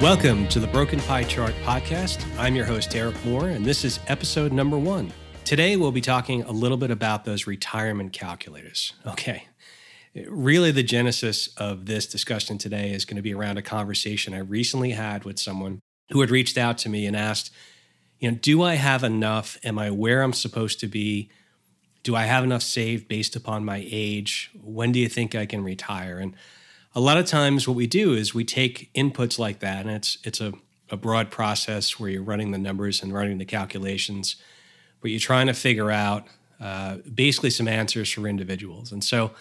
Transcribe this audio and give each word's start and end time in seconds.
Welcome 0.00 0.48
to 0.48 0.60
the 0.60 0.66
Broken 0.66 0.98
Pie 1.00 1.24
Chart 1.24 1.52
podcast. 1.62 2.24
I'm 2.38 2.56
your 2.56 2.64
host, 2.64 2.88
Derek 2.88 3.22
Moore, 3.22 3.48
and 3.48 3.66
this 3.66 3.84
is 3.84 4.00
episode 4.08 4.50
number 4.50 4.78
one. 4.78 5.12
Today, 5.44 5.76
we'll 5.76 5.92
be 5.92 6.00
talking 6.00 6.42
a 6.44 6.52
little 6.52 6.78
bit 6.78 6.90
about 6.90 7.26
those 7.26 7.46
retirement 7.46 8.14
calculators. 8.14 8.94
Okay. 9.06 9.46
Really, 10.26 10.70
the 10.70 10.82
genesis 10.82 11.48
of 11.58 11.84
this 11.84 12.06
discussion 12.06 12.56
today 12.56 12.92
is 12.92 13.04
going 13.04 13.16
to 13.16 13.22
be 13.22 13.34
around 13.34 13.58
a 13.58 13.62
conversation 13.62 14.32
I 14.32 14.38
recently 14.38 14.92
had 14.92 15.24
with 15.24 15.38
someone 15.38 15.80
who 16.12 16.22
had 16.22 16.30
reached 16.30 16.56
out 16.56 16.78
to 16.78 16.88
me 16.88 17.04
and 17.04 17.14
asked, 17.14 17.52
you 18.18 18.30
know, 18.30 18.38
do 18.40 18.62
I 18.62 18.76
have 18.76 19.04
enough? 19.04 19.58
Am 19.64 19.78
I 19.78 19.90
where 19.90 20.22
I'm 20.22 20.32
supposed 20.32 20.80
to 20.80 20.86
be? 20.86 21.30
Do 22.04 22.16
I 22.16 22.22
have 22.22 22.42
enough 22.42 22.62
saved 22.62 23.06
based 23.06 23.36
upon 23.36 23.66
my 23.66 23.84
age? 23.86 24.50
When 24.62 24.92
do 24.92 24.98
you 24.98 25.10
think 25.10 25.34
I 25.34 25.44
can 25.44 25.62
retire? 25.62 26.18
And 26.18 26.34
a 26.94 27.00
lot 27.00 27.18
of 27.18 27.26
times 27.26 27.68
what 27.68 27.76
we 27.76 27.86
do 27.86 28.14
is 28.14 28.34
we 28.34 28.44
take 28.44 28.92
inputs 28.94 29.38
like 29.38 29.60
that 29.60 29.86
and 29.86 29.90
it's 29.90 30.18
it's 30.24 30.40
a, 30.40 30.52
a 30.90 30.96
broad 30.96 31.30
process 31.30 31.98
where 31.98 32.10
you're 32.10 32.22
running 32.22 32.50
the 32.50 32.58
numbers 32.58 33.02
and 33.02 33.12
running 33.12 33.38
the 33.38 33.44
calculations 33.44 34.36
but 35.00 35.10
you're 35.10 35.20
trying 35.20 35.46
to 35.46 35.54
figure 35.54 35.90
out 35.90 36.26
uh, 36.60 36.96
basically 37.14 37.48
some 37.48 37.66
answers 37.66 38.10
for 38.10 38.26
individuals. 38.26 38.92
And 38.92 39.02
so 39.02 39.32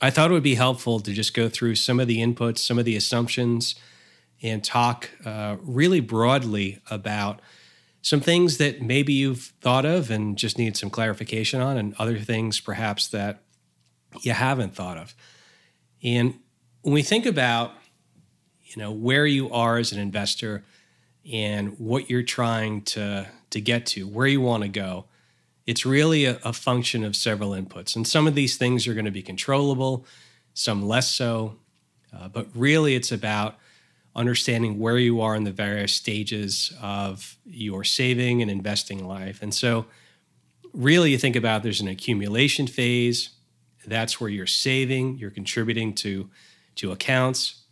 i 0.00 0.10
thought 0.10 0.30
it 0.30 0.34
would 0.34 0.42
be 0.42 0.56
helpful 0.56 0.98
to 1.00 1.12
just 1.12 1.34
go 1.34 1.48
through 1.48 1.76
some 1.76 2.00
of 2.00 2.08
the 2.08 2.18
inputs 2.18 2.58
some 2.58 2.78
of 2.78 2.84
the 2.84 2.96
assumptions 2.96 3.76
and 4.42 4.62
talk 4.62 5.08
uh, 5.24 5.56
really 5.62 6.00
broadly 6.00 6.80
about 6.90 7.40
some 8.02 8.20
things 8.20 8.58
that 8.58 8.82
maybe 8.82 9.14
you've 9.14 9.54
thought 9.62 9.86
of 9.86 10.10
and 10.10 10.36
just 10.36 10.58
need 10.58 10.76
some 10.76 10.90
clarification 10.90 11.62
on 11.62 11.78
and 11.78 11.94
other 11.98 12.18
things 12.18 12.60
perhaps 12.60 13.08
that 13.08 13.40
you 14.20 14.32
haven't 14.32 14.74
thought 14.74 14.98
of. 14.98 15.14
And 16.02 16.38
when 16.84 16.92
we 16.92 17.02
think 17.02 17.24
about 17.24 17.72
you 18.62 18.80
know 18.80 18.92
where 18.92 19.26
you 19.26 19.50
are 19.50 19.78
as 19.78 19.90
an 19.90 19.98
investor 19.98 20.62
and 21.32 21.78
what 21.78 22.10
you're 22.10 22.22
trying 22.22 22.82
to 22.82 23.26
to 23.50 23.60
get 23.60 23.86
to 23.86 24.06
where 24.06 24.26
you 24.26 24.40
want 24.40 24.62
to 24.62 24.68
go 24.68 25.06
it's 25.66 25.86
really 25.86 26.26
a, 26.26 26.38
a, 26.44 26.52
function 26.52 27.02
of 27.04 27.16
several 27.16 27.52
inputs. 27.52 27.96
And 27.96 28.06
some 28.06 28.26
of 28.26 28.34
these 28.34 28.58
things 28.58 28.86
are 28.86 28.92
going 28.92 29.06
to 29.06 29.10
be 29.10 29.22
controllable 29.22 30.04
some 30.52 30.86
less 30.86 31.10
so 31.10 31.56
uh, 32.14 32.28
but 32.28 32.46
really 32.54 32.94
it's 32.94 33.10
about 33.10 33.56
understanding 34.14 34.78
where 34.78 34.98
you 34.98 35.22
are 35.22 35.34
in 35.34 35.44
the 35.44 35.52
various 35.52 35.94
stages 35.94 36.70
of 36.82 37.38
your 37.46 37.82
saving 37.82 38.42
and 38.42 38.50
investing 38.50 39.08
life. 39.08 39.42
And 39.42 39.54
so 39.54 39.86
really 40.74 41.12
you 41.12 41.18
think 41.18 41.34
about 41.34 41.62
there's 41.62 41.80
an 41.80 41.88
accumulation 41.88 42.66
phase 42.66 43.30
that's 43.86 44.20
where 44.20 44.30
you're 44.30 44.46
saving 44.46 45.18
you're 45.18 45.30
contributing 45.30 45.94
to 45.94 46.28
to 46.76 46.92
accounts. 46.92 47.62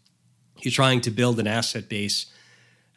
You're 0.59 0.73
trying 0.73 1.01
to 1.03 1.11
build 1.11 1.39
an 1.41 1.47
asset 1.47 1.89
base. 1.89 2.27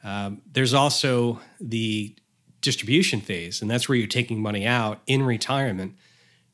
Um, 0.03 0.41
there's 0.51 0.73
also 0.73 1.39
the 1.59 2.15
distribution 2.61 3.21
phase, 3.21 3.61
and 3.61 3.69
that's 3.69 3.89
where 3.89 3.97
you're 3.97 4.07
taking 4.07 4.41
money 4.41 4.65
out 4.65 5.01
in 5.07 5.23
retirement 5.23 5.95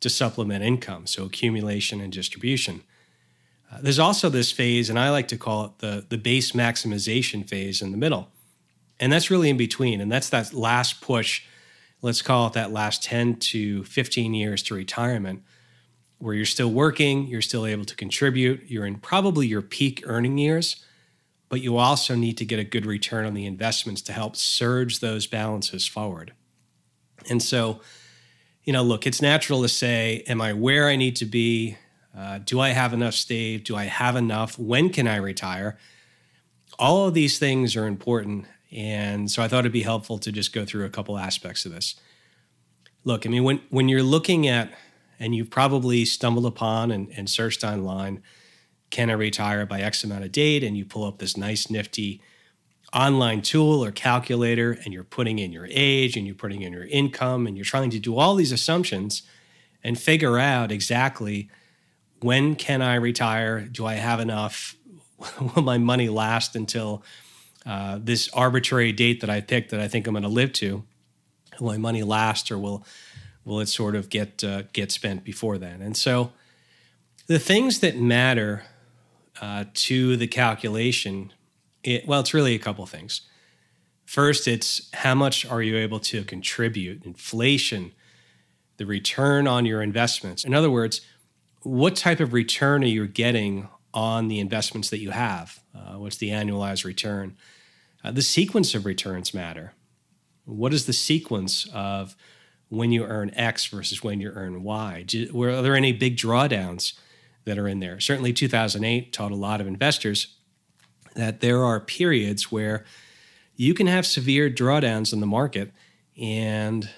to 0.02 0.10
supplement 0.10 0.64
income, 0.64 1.08
so 1.08 1.26
accumulation 1.26 2.02
and 2.02 2.12
distribution. 2.12 2.82
Uh, 3.72 3.78
there's 3.82 4.00
also 4.00 4.30
this 4.30 4.52
phase, 4.52 4.90
and 4.90 5.00
I 5.00 5.10
like 5.10 5.28
to 5.30 5.38
call 5.38 5.66
it 5.66 5.80
the, 5.80 6.06
the 6.10 6.18
base 6.18 6.52
maximization 6.52 7.48
phase 7.48 7.82
in 7.82 7.92
the 7.92 7.98
middle. 7.98 8.30
And 9.00 9.12
that's 9.12 9.32
really 9.32 9.50
in 9.50 9.58
between. 9.58 10.02
And 10.02 10.12
that's 10.12 10.30
that 10.30 10.54
last 10.54 11.02
push, 11.02 11.44
let's 12.02 12.22
call 12.22 12.48
it 12.48 12.54
that 12.54 12.72
last 12.72 13.04
10 13.04 13.38
to 13.38 13.84
15 13.86 14.34
years 14.34 14.62
to 14.64 14.76
retirement, 14.76 15.44
where 16.22 16.34
you're 16.34 16.46
still 16.46 16.72
working, 16.72 17.28
you're 17.28 17.42
still 17.42 17.66
able 17.66 17.86
to 17.86 17.96
contribute, 17.96 18.70
you're 18.70 18.86
in 18.86 18.98
probably 18.98 19.48
your 19.48 19.62
peak 19.62 20.04
earning 20.06 20.38
years, 20.38 20.86
but 21.50 21.62
you 21.62 21.78
also 21.78 22.16
need 22.16 22.38
to 22.38 22.46
get 22.46 22.60
a 22.60 22.64
good 22.64 22.86
return 22.86 23.26
on 23.26 23.34
the 23.34 23.46
investments 23.46 24.02
to 24.04 24.14
help 24.14 24.36
surge 24.36 25.00
those 25.00 25.28
balances 25.28 25.88
forward. 25.88 26.34
And 27.30 27.42
so, 27.42 27.82
you 28.64 28.72
know, 28.72 28.84
look, 28.84 29.08
it's 29.08 29.22
natural 29.22 29.62
to 29.64 29.70
say, 29.70 30.24
Am 30.28 30.42
I 30.42 30.54
where 30.54 30.88
I 30.88 30.96
need 30.96 31.16
to 31.18 31.26
be? 31.26 31.78
Uh, 32.18 32.40
do 32.40 32.60
I 32.60 32.70
have 32.70 32.94
enough 32.94 33.16
saved? 33.16 33.66
Do 33.66 33.76
I 33.76 33.86
have 33.86 34.16
enough? 34.16 34.60
When 34.60 34.90
can 34.90 35.08
I 35.08 35.16
retire? 35.16 35.78
All 36.78 37.08
of 37.08 37.14
these 37.14 37.40
things 37.40 37.76
are 37.76 37.88
important. 37.88 38.46
And 38.72 39.30
so 39.30 39.42
I 39.42 39.48
thought 39.48 39.60
it'd 39.60 39.72
be 39.72 39.84
helpful 39.84 40.18
to 40.20 40.32
just 40.32 40.54
go 40.54 40.66
through 40.66 40.86
a 40.86 40.90
couple 40.90 41.18
aspects 41.18 41.66
of 41.66 41.72
this. 41.72 41.96
Look, 43.04 43.26
I 43.26 43.30
mean, 43.30 43.44
when, 43.44 43.62
when 43.70 43.90
you're 43.90 44.04
looking 44.04 44.48
at 44.48 44.72
and 45.22 45.36
you've 45.36 45.52
probably 45.52 46.04
stumbled 46.04 46.48
upon 46.48 46.90
and, 46.90 47.08
and 47.16 47.30
searched 47.30 47.64
online, 47.64 48.24
can 48.90 49.12
I 49.12 49.14
retire 49.14 49.68
by 49.68 49.80
X 49.80 50.04
amount 50.04 50.24
of 50.24 50.32
date? 50.32 50.64
And 50.64 50.76
you 50.76 50.84
pull 50.84 51.06
up 51.06 51.20
this 51.20 51.38
nice, 51.38 51.70
nifty 51.70 52.22
online 52.92 53.44
tool 53.44 53.86
or 53.86 53.92
calculator, 53.92 54.72
and 54.84 54.92
you're 54.92 55.04
putting 55.04 55.38
in 55.38 55.52
your 55.52 55.68
age 55.70 56.18
and 56.18 56.26
you're 56.26 56.36
putting 56.36 56.64
in 56.64 56.74
your 56.74 56.86
income, 56.86 57.46
and 57.46 57.56
you're 57.56 57.64
trying 57.64 57.92
to 57.92 58.00
do 58.00 58.18
all 58.18 58.34
these 58.34 58.52
assumptions 58.52 59.22
and 59.84 59.98
figure 59.98 60.40
out 60.40 60.72
exactly 60.72 61.50
when 62.22 62.56
can 62.56 62.82
I 62.82 62.96
retire? 62.96 63.62
Do 63.62 63.86
I 63.86 63.94
have 63.94 64.20
enough? 64.20 64.76
Will 65.56 65.62
my 65.62 65.78
money 65.78 66.10
last 66.10 66.56
until 66.56 67.04
uh, 67.64 68.00
this 68.02 68.28
arbitrary 68.34 68.92
date 68.92 69.22
that 69.22 69.30
I 69.30 69.42
picked 69.42 69.70
that 69.70 69.80
I 69.80 69.88
think 69.88 70.08
I'm 70.08 70.14
going 70.14 70.24
to 70.24 70.30
live 70.30 70.52
to? 70.54 70.84
Will 71.60 71.74
my 71.74 71.78
money 71.78 72.02
last, 72.02 72.52
or 72.52 72.58
will 72.58 72.84
will 73.52 73.60
it 73.60 73.68
sort 73.68 73.96
of 73.96 74.08
get 74.08 74.44
uh, 74.46 74.64
get 74.72 74.92
spent 74.92 75.26
before 75.26 75.58
then? 75.58 75.82
And 75.82 75.98
so, 75.98 76.32
the 77.28 77.38
things 77.38 77.80
that 77.80 77.98
matter 77.98 78.64
uh, 79.42 79.66
to 79.74 80.16
the 80.16 80.28
calculation, 80.28 81.34
it, 81.84 82.08
well, 82.08 82.22
it's 82.22 82.34
really 82.34 82.56
a 82.56 82.60
couple 82.60 82.86
things. 82.86 83.22
First, 84.06 84.48
it's 84.48 84.90
how 84.94 85.16
much 85.16 85.46
are 85.46 85.62
you 85.62 85.76
able 85.78 86.00
to 86.00 86.24
contribute? 86.24 87.04
Inflation, 87.04 87.92
the 88.78 88.86
return 88.86 89.48
on 89.48 89.66
your 89.66 89.82
investments. 89.82 90.46
In 90.46 90.54
other 90.54 90.72
words, 90.72 91.02
what 91.64 91.98
type 91.98 92.22
of 92.22 92.32
return 92.32 92.84
are 92.84 92.88
you 92.88 93.06
getting 93.06 93.68
on 93.94 94.30
the 94.30 94.40
investments 94.40 94.90
that 94.92 95.00
you 95.00 95.12
have? 95.12 95.60
Uh, 95.76 95.98
what's 96.00 96.18
the 96.18 96.30
annualized 96.30 96.86
return? 96.86 97.36
Uh, 98.02 98.12
the 98.12 98.22
sequence 98.22 98.74
of 98.74 98.86
returns 98.86 99.34
matter. 99.34 99.74
What 100.46 100.74
is 100.74 100.86
the 100.86 100.94
sequence 100.94 101.68
of 101.74 102.16
when 102.72 102.94
you 102.94 103.04
earn 103.04 103.32
X 103.36 103.66
versus 103.66 104.02
when 104.02 104.22
you 104.22 104.32
earn 104.34 104.64
Y? 104.64 105.04
Do, 105.06 105.30
were 105.34 105.62
there 105.62 105.76
any 105.76 105.92
big 105.92 106.16
drawdowns 106.16 106.94
that 107.44 107.60
are 107.60 107.68
in 107.68 107.82
there? 107.82 108.00
Certainly, 108.00 108.34
2008 108.34 109.12
taught 109.12 109.32
a 109.32 109.36
lot 109.36 109.60
of 109.60 109.68
investors 109.68 110.36
that 111.14 111.42
there 111.42 111.66
are 111.66 111.82
periods 111.82 112.50
where 112.50 112.86
you 113.58 113.74
can 113.74 113.88
have 113.88 114.06
severe 114.06 114.50
drawdowns 114.50 115.12
in 115.12 115.20
the 115.20 115.28
market, 115.28 115.74
and 116.20 116.90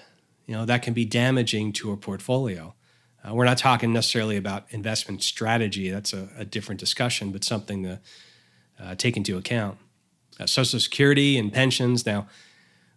you 0.46 0.54
know 0.54 0.64
that 0.64 0.82
can 0.82 0.94
be 0.94 1.04
damaging 1.04 1.72
to 1.72 1.90
a 1.90 1.96
portfolio. 1.96 2.74
Uh, 3.26 3.34
we're 3.34 3.44
not 3.44 3.58
talking 3.58 3.92
necessarily 3.92 4.36
about 4.36 4.66
investment 4.70 5.24
strategy; 5.24 5.90
that's 5.90 6.12
a, 6.12 6.28
a 6.38 6.44
different 6.44 6.78
discussion, 6.78 7.32
but 7.32 7.42
something 7.42 7.82
to 7.82 8.00
uh, 8.80 8.94
take 8.94 9.16
into 9.16 9.36
account. 9.36 9.76
Uh, 10.38 10.46
Social 10.46 10.78
Security 10.78 11.36
and 11.36 11.52
pensions 11.52 12.06
now 12.06 12.28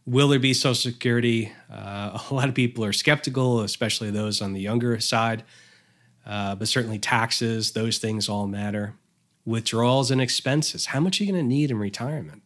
Will 0.07 0.29
there 0.29 0.39
be 0.39 0.53
Social 0.53 0.73
Security? 0.73 1.51
Uh, 1.69 2.17
a 2.31 2.33
lot 2.33 2.47
of 2.47 2.55
people 2.55 2.83
are 2.85 2.93
skeptical, 2.93 3.59
especially 3.59 4.09
those 4.09 4.41
on 4.41 4.53
the 4.53 4.61
younger 4.61 4.99
side. 5.01 5.43
Uh, 6.25 6.55
but 6.55 6.67
certainly 6.67 6.97
taxes, 6.97 7.73
those 7.73 7.97
things 7.99 8.27
all 8.27 8.47
matter. 8.47 8.95
Withdrawals 9.45 10.09
and 10.09 10.21
expenses. 10.21 10.87
How 10.87 10.99
much 10.99 11.19
are 11.19 11.25
you 11.25 11.31
going 11.31 11.43
to 11.43 11.47
need 11.47 11.71
in 11.71 11.77
retirement? 11.77 12.43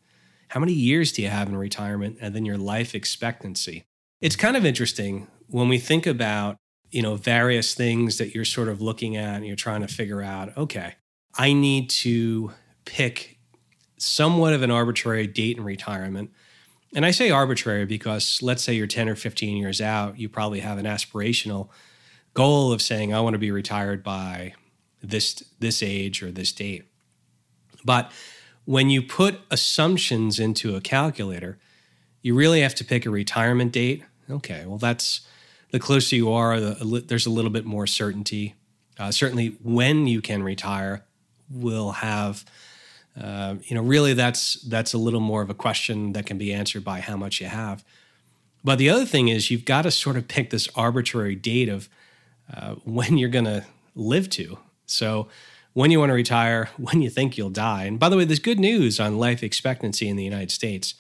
How 0.50 0.60
many 0.60 0.74
years 0.74 1.12
do 1.12 1.22
you 1.22 1.30
have 1.30 1.48
in 1.48 1.56
retirement? 1.56 2.18
And 2.20 2.36
then 2.36 2.46
your 2.46 2.58
life 2.58 2.94
expectancy. 2.94 3.86
It's 4.20 4.36
kind 4.36 4.58
of 4.58 4.66
interesting 4.66 5.28
when 5.48 5.70
we 5.70 5.78
think 5.78 6.08
about 6.08 6.58
you 6.92 7.02
know 7.02 7.16
various 7.16 7.74
things 7.74 8.18
that 8.18 8.36
you're 8.36 8.46
sort 8.46 8.68
of 8.68 8.82
looking 8.82 9.16
at 9.16 9.36
and 9.36 9.48
you're 9.48 9.56
trying 9.56 9.82
to 9.82 9.88
figure 9.88 10.22
out 10.22 10.56
okay 10.58 10.96
i 11.36 11.54
need 11.54 11.90
to 11.90 12.52
pick 12.84 13.40
somewhat 13.98 14.54
of 14.54 14.62
an 14.62 14.70
arbitrary 14.70 15.26
date 15.26 15.58
in 15.58 15.64
retirement 15.64 16.32
and 16.94 17.06
I 17.06 17.12
say 17.12 17.30
arbitrary 17.30 17.86
because 17.86 18.40
let's 18.42 18.64
say 18.64 18.74
you're 18.74 18.88
10 18.88 19.10
or 19.10 19.16
15 19.16 19.58
years 19.58 19.82
out, 19.82 20.20
you 20.20 20.28
probably 20.30 20.60
have 20.60 20.78
an 20.78 20.86
aspirational 20.86 21.70
goal 22.34 22.72
of 22.72 22.82
saying, 22.82 23.14
I 23.14 23.22
want 23.22 23.34
to 23.34 23.40
be 23.40 23.52
retired 23.52 24.04
by 24.04 24.54
this, 25.02 25.44
this 25.60 25.82
age 25.82 26.22
or 26.22 26.32
this 26.32 26.52
date. 26.52 26.86
But 27.84 28.12
when 28.66 28.90
you 28.90 29.02
put 29.02 29.40
assumptions 29.50 30.40
into 30.40 30.76
a 30.76 30.82
calculator, 30.82 31.58
you 32.22 32.36
really 32.36 32.62
have 32.62 32.76
to 32.76 32.86
pick 32.86 33.06
a 33.06 33.10
retirement 33.10 33.72
date. 33.72 34.04
Okay, 34.30 34.66
well, 34.66 34.78
that's 34.78 35.22
the 35.72 35.80
closer 35.80 36.16
you 36.16 36.32
are, 36.32 36.60
the, 36.60 37.04
there's 37.08 37.26
a 37.26 37.32
little 37.32 37.52
bit 37.52 37.66
more 37.66 37.88
certainty. 37.88 38.56
Uh, 39.00 39.12
certainly, 39.12 39.58
when 39.64 40.06
you 40.06 40.22
can 40.22 40.44
retire 40.44 41.04
will 41.50 41.92
have 41.92 42.46
uh, 43.20 43.56
you 43.64 43.76
know, 43.76 43.82
really 43.82 44.14
that's 44.14 44.54
that's 44.64 44.94
a 44.94 44.98
little 44.98 45.20
more 45.20 45.42
of 45.42 45.50
a 45.50 45.54
question 45.54 46.14
that 46.14 46.26
can 46.26 46.38
be 46.38 46.54
answered 46.54 46.84
by 46.84 47.02
how 47.02 47.18
much 47.18 47.42
you 47.42 47.48
have. 47.48 47.84
But 48.64 48.78
the 48.78 48.90
other 48.90 49.06
thing 49.06 49.28
is 49.28 49.52
you've 49.52 49.66
got 49.66 49.82
to 49.84 49.92
sort 49.92 50.18
of 50.18 50.28
pick 50.28 50.50
this 50.50 50.70
arbitrary 50.76 51.36
date 51.36 51.68
of 51.68 51.90
uh, 52.54 52.76
when 52.86 53.18
you're 53.18 53.30
going 53.30 53.46
to 53.46 53.66
live 53.96 54.30
to. 54.30 54.60
So 54.86 55.28
when 55.74 55.92
you 55.92 56.00
want 56.00 56.10
to 56.10 56.16
retire, 56.16 56.70
when 56.78 57.02
you 57.02 57.10
think 57.10 57.38
you'll 57.38 57.50
die. 57.50 57.86
And 57.86 58.00
by 58.00 58.10
the 58.10 58.18
way, 58.18 58.26
there's 58.26 58.40
good 58.40 58.60
news 58.60 59.00
on 59.00 59.18
life 59.18 59.44
expectancy 59.44 60.08
in 60.08 60.16
the 60.16 60.24
United 60.24 60.52
States. 60.52 60.96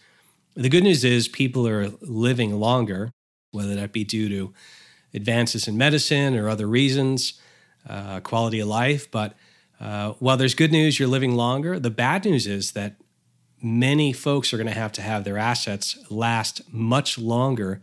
The 0.55 0.69
good 0.69 0.83
news 0.83 1.05
is 1.05 1.27
people 1.27 1.67
are 1.67 1.91
living 2.01 2.59
longer, 2.59 3.11
whether 3.51 3.75
that 3.75 3.93
be 3.93 4.03
due 4.03 4.27
to 4.29 4.53
advances 5.13 5.67
in 5.67 5.77
medicine 5.77 6.37
or 6.37 6.49
other 6.49 6.67
reasons, 6.67 7.39
uh, 7.87 8.19
quality 8.19 8.59
of 8.59 8.67
life. 8.67 9.09
But 9.09 9.35
uh, 9.81 10.13
while 10.19 10.37
there's 10.37 10.53
good 10.53 10.71
news, 10.71 10.99
you're 10.99 11.09
living 11.09 11.35
longer, 11.35 11.79
the 11.79 11.89
bad 11.89 12.23
news 12.23 12.45
is 12.45 12.73
that 12.73 12.97
many 13.63 14.13
folks 14.13 14.53
are 14.53 14.57
going 14.57 14.67
to 14.67 14.73
have 14.73 14.91
to 14.91 15.01
have 15.01 15.23
their 15.23 15.39
assets 15.39 15.97
last 16.11 16.61
much 16.71 17.17
longer 17.17 17.81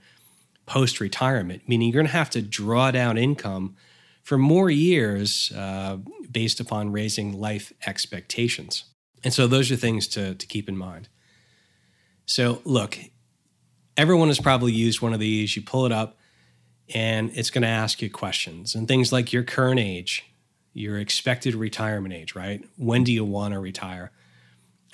post 0.64 1.00
retirement, 1.00 1.62
meaning 1.66 1.88
you're 1.88 2.00
going 2.00 2.06
to 2.06 2.12
have 2.12 2.30
to 2.30 2.40
draw 2.40 2.92
down 2.92 3.18
income 3.18 3.74
for 4.22 4.38
more 4.38 4.70
years 4.70 5.50
uh, 5.56 5.96
based 6.30 6.60
upon 6.60 6.92
raising 6.92 7.32
life 7.32 7.72
expectations. 7.84 8.84
And 9.24 9.34
so 9.34 9.48
those 9.48 9.72
are 9.72 9.76
things 9.76 10.06
to, 10.08 10.36
to 10.36 10.46
keep 10.46 10.68
in 10.68 10.76
mind. 10.76 11.08
So, 12.26 12.62
look, 12.64 12.96
everyone 13.96 14.28
has 14.28 14.38
probably 14.38 14.72
used 14.72 15.00
one 15.00 15.14
of 15.14 15.18
these. 15.18 15.56
You 15.56 15.62
pull 15.62 15.86
it 15.86 15.92
up, 15.92 16.16
and 16.94 17.32
it's 17.34 17.50
going 17.50 17.62
to 17.62 17.68
ask 17.68 18.00
you 18.02 18.10
questions 18.10 18.76
and 18.76 18.86
things 18.86 19.10
like 19.10 19.32
your 19.32 19.42
current 19.42 19.80
age, 19.80 20.24
your 20.78 20.98
expected 20.98 21.54
retirement 21.54 22.14
age, 22.14 22.34
right? 22.34 22.64
When 22.76 23.04
do 23.04 23.12
you 23.12 23.24
want 23.24 23.54
to 23.54 23.60
retire? 23.60 24.10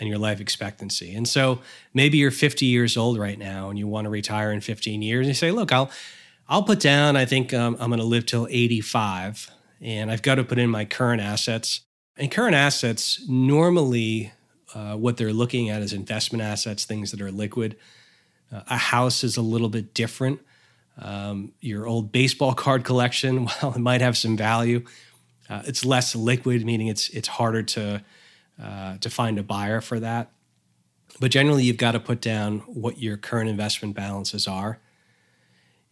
And 0.01 0.09
your 0.09 0.19
life 0.19 0.41
expectancy. 0.41 1.15
And 1.15 1.29
so 1.29 1.61
maybe 1.93 2.19
you're 2.19 2.33
50 2.33 2.67
years 2.67 2.97
old 2.97 3.17
right 3.17 3.39
now 3.39 3.71
and 3.71 3.79
you 3.79 3.87
want 3.87 4.07
to 4.07 4.11
retire 4.11 4.51
in 4.51 4.61
15 4.61 5.03
years. 5.03 5.21
And 5.21 5.29
you 5.29 5.35
say, 5.35 5.53
look, 5.53 5.71
I'll 5.71 5.89
I'll 6.49 6.65
put 6.65 6.81
down, 6.81 7.17
I 7.17 7.25
think 7.25 7.55
um, 7.55 7.77
I'm 7.79 7.91
going 7.91 8.01
to 8.01 8.05
live 8.05 8.27
till 8.27 8.47
85 8.51 9.51
and 9.81 10.11
I've 10.11 10.23
got 10.23 10.35
to 10.35 10.45
put 10.45 10.59
in 10.59 10.69
my 10.69 10.85
current 10.85 11.23
assets. 11.23 11.83
And 12.17 12.31
current 12.31 12.55
assets, 12.55 13.25
normally, 13.29 14.33
uh, 14.75 14.97
what 14.97 15.17
they're 15.17 15.33
looking 15.33 15.71
at 15.71 15.83
is 15.83 15.93
investment 15.93 16.43
assets, 16.43 16.85
things 16.85 17.11
that 17.13 17.21
are 17.21 17.31
liquid. 17.31 17.77
Uh, 18.53 18.63
a 18.69 18.77
house 18.77 19.25
is 19.25 19.37
a 19.37 19.43
little 19.43 19.69
bit 19.69 19.95
different. 19.95 20.41
Um, 20.99 21.53
your 21.61 21.87
old 21.87 22.13
baseball 22.13 22.55
card 22.65 22.85
collection, 22.85 23.47
while 23.61 23.75
it 23.75 23.79
might 23.79 24.01
have 24.01 24.17
some 24.17 24.37
value, 24.37 24.85
uh, 25.49 25.63
it's 25.67 25.85
less 25.85 26.15
liquid, 26.15 26.65
meaning 26.65 26.89
it's 26.89 27.09
it's 27.11 27.29
harder 27.29 27.63
to 27.63 28.03
uh, 28.63 28.99
to 28.99 29.11
find 29.11 29.39
a 29.39 29.43
buyer 29.43 29.81
for 29.81 30.01
that. 30.01 30.31
But 31.21 31.31
generally, 31.31 31.65
you've 31.65 31.77
got 31.77 31.93
to 31.93 32.01
put 32.01 32.21
down 32.21 32.61
what 32.61 32.99
your 32.99 33.17
current 33.17 33.49
investment 33.49 33.95
balances 33.95 34.49
are. 34.49 34.79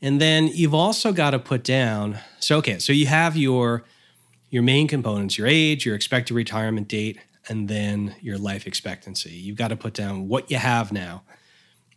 And 0.01 0.21
then 0.21 0.49
you've 0.49 0.75
also 0.75 1.13
got 1.13 1.31
to 1.31 1.39
put 1.39 1.63
down 1.63 2.19
so 2.41 2.59
okay, 2.59 2.79
so 2.79 2.93
you 2.93 3.07
have 3.07 3.37
your 3.37 3.85
your 4.51 4.63
main 4.63 4.89
components, 4.89 5.39
your 5.39 5.47
age, 5.47 5.87
your 5.87 5.95
expected 5.95 6.35
retirement 6.35 6.89
date, 6.89 7.19
and 7.49 7.69
then 7.69 8.15
your 8.21 8.37
life 8.37 8.67
expectancy. 8.67 9.31
You've 9.31 9.57
got 9.57 9.69
to 9.69 9.77
put 9.77 9.95
down 9.95 10.29
what 10.29 10.51
you 10.51 10.59
have 10.59 10.93
now. 10.93 11.23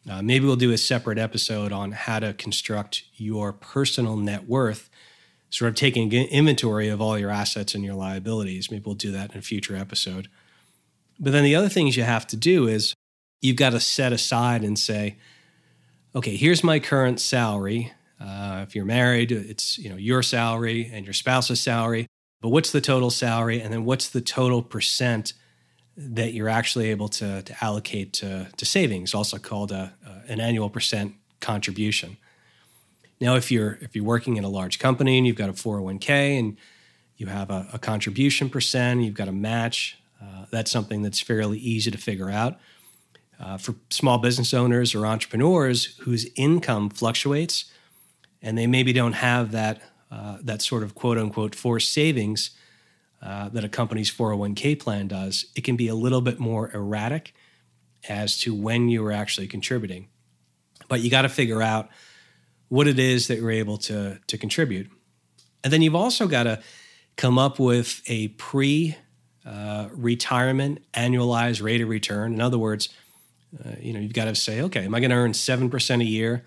Uh, 0.09 0.21
maybe 0.21 0.45
we'll 0.45 0.55
do 0.55 0.71
a 0.71 0.77
separate 0.77 1.17
episode 1.17 1.71
on 1.71 1.91
how 1.91 2.19
to 2.19 2.33
construct 2.33 3.03
your 3.15 3.51
personal 3.51 4.15
net 4.15 4.47
worth, 4.47 4.89
sort 5.55 5.69
of 5.69 5.75
taking 5.75 6.11
inventory 6.11 6.89
of 6.89 6.99
all 6.99 7.17
your 7.17 7.29
assets 7.29 7.73
and 7.75 7.85
your 7.85 7.93
liabilities. 7.93 8.69
Maybe 8.69 8.83
we'll 8.85 8.95
do 8.95 9.13
that 9.13 9.31
in 9.31 9.39
a 9.39 9.41
future 9.41 9.77
episode. 9.77 10.27
But 11.17 11.31
then 11.31 11.45
the 11.45 11.55
other 11.55 11.69
things 11.69 11.95
you 11.95 12.03
have 12.03 12.27
to 12.27 12.35
do 12.35 12.67
is 12.67 12.93
you've 13.41 13.55
got 13.55 13.69
to 13.69 13.79
set 13.79 14.11
aside 14.11 14.63
and 14.65 14.77
say, 14.77 15.15
okay, 16.13 16.35
here's 16.35 16.61
my 16.61 16.79
current 16.79 17.21
salary. 17.21 17.93
Uh, 18.19 18.65
if 18.67 18.75
you're 18.75 18.83
married, 18.83 19.31
it's 19.31 19.77
you 19.77 19.89
know 19.89 19.95
your 19.95 20.21
salary 20.21 20.91
and 20.91 21.05
your 21.05 21.13
spouse's 21.13 21.61
salary. 21.61 22.05
But 22.41 22.49
what's 22.49 22.73
the 22.73 22.81
total 22.81 23.09
salary, 23.09 23.61
and 23.61 23.71
then 23.71 23.85
what's 23.85 24.09
the 24.09 24.21
total 24.21 24.61
percent 24.61 25.31
that 25.95 26.33
you're 26.33 26.49
actually 26.49 26.91
able 26.91 27.07
to, 27.07 27.41
to 27.43 27.63
allocate 27.63 28.11
to, 28.11 28.49
to 28.57 28.65
savings, 28.65 29.13
also 29.13 29.37
called 29.37 29.71
a, 29.71 29.93
an 30.27 30.41
annual 30.41 30.69
percent 30.69 31.13
contribution. 31.39 32.17
Now, 33.21 33.35
if 33.35 33.51
you're 33.51 33.77
if 33.81 33.95
you're 33.95 34.05
working 34.05 34.37
in 34.37 34.43
a 34.43 34.49
large 34.49 34.79
company 34.79 35.17
and 35.17 35.25
you've 35.25 35.35
got 35.35 35.49
a 35.49 35.53
401k 35.53 36.39
and 36.39 36.57
you 37.17 37.27
have 37.27 37.49
a, 37.49 37.67
a 37.73 37.79
contribution 37.79 38.49
percent, 38.49 39.01
you've 39.01 39.13
got 39.13 39.27
a 39.27 39.33
match, 39.33 39.97
uh, 40.21 40.45
that's 40.51 40.71
something 40.71 41.01
that's 41.01 41.19
fairly 41.19 41.57
easy 41.59 41.91
to 41.91 41.97
figure 41.97 42.29
out. 42.29 42.57
Uh, 43.39 43.57
for 43.57 43.75
small 43.89 44.17
business 44.17 44.53
owners 44.53 44.95
or 44.95 45.05
entrepreneurs 45.05 45.97
whose 45.99 46.25
income 46.35 46.89
fluctuates 46.89 47.65
and 48.41 48.57
they 48.57 48.67
maybe 48.67 48.93
don't 48.93 49.13
have 49.13 49.51
that, 49.51 49.81
uh, 50.09 50.37
that 50.41 50.61
sort 50.61 50.83
of 50.83 50.95
quote 50.95 51.17
unquote 51.17 51.53
forced 51.53 51.91
savings 51.91 52.51
uh, 53.21 53.49
that 53.49 53.63
a 53.63 53.69
company's 53.69 54.11
401k 54.11 54.79
plan 54.79 55.07
does, 55.07 55.45
it 55.55 55.63
can 55.63 55.75
be 55.75 55.87
a 55.87 55.95
little 55.95 56.21
bit 56.21 56.39
more 56.39 56.71
erratic 56.73 57.33
as 58.07 58.39
to 58.39 58.53
when 58.53 58.87
you 58.87 59.03
are 59.05 59.11
actually 59.11 59.47
contributing. 59.47 60.07
But 60.87 61.01
you 61.01 61.09
got 61.09 61.23
to 61.23 61.29
figure 61.29 61.61
out 61.61 61.89
what 62.69 62.87
it 62.87 62.99
is 62.99 63.27
that 63.27 63.37
you're 63.37 63.51
able 63.51 63.77
to, 63.77 64.19
to 64.27 64.37
contribute. 64.37 64.89
And 65.63 65.71
then 65.71 65.81
you've 65.81 65.95
also 65.95 66.27
got 66.27 66.43
to 66.43 66.61
come 67.15 67.37
up 67.37 67.59
with 67.59 68.01
a 68.07 68.29
pre 68.29 68.95
uh, 69.45 69.89
retirement 69.91 70.81
annualized 70.93 71.61
rate 71.61 71.81
of 71.81 71.89
return. 71.89 72.33
In 72.33 72.41
other 72.41 72.57
words, 72.57 72.89
uh, 73.63 73.71
you 73.79 73.93
know, 73.93 73.99
you've 73.99 74.13
got 74.13 74.25
to 74.25 74.35
say, 74.35 74.61
okay, 74.61 74.85
am 74.85 74.95
I 74.95 74.99
going 74.99 75.11
to 75.11 75.15
earn 75.15 75.31
7% 75.31 76.01
a 76.01 76.03
year? 76.03 76.43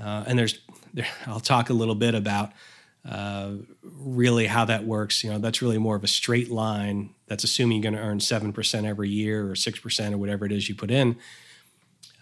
Uh, 0.00 0.24
and 0.26 0.38
there's, 0.38 0.58
there, 0.94 1.06
I'll 1.26 1.40
talk 1.40 1.70
a 1.70 1.74
little 1.74 1.94
bit 1.94 2.14
about 2.14 2.52
uh, 3.08 3.52
really 3.82 4.46
how 4.46 4.64
that 4.64 4.84
works. 4.84 5.22
You 5.22 5.30
know, 5.30 5.38
that's 5.38 5.60
really 5.60 5.78
more 5.78 5.96
of 5.96 6.04
a 6.04 6.08
straight 6.08 6.50
line. 6.50 7.14
That's 7.26 7.44
assuming 7.44 7.82
you're 7.82 7.90
going 7.90 8.00
to 8.02 8.08
earn 8.08 8.18
7% 8.18 8.84
every 8.84 9.10
year 9.10 9.50
or 9.50 9.54
6% 9.54 10.12
or 10.12 10.18
whatever 10.18 10.46
it 10.46 10.52
is 10.52 10.68
you 10.68 10.74
put 10.74 10.90
in. 10.90 11.16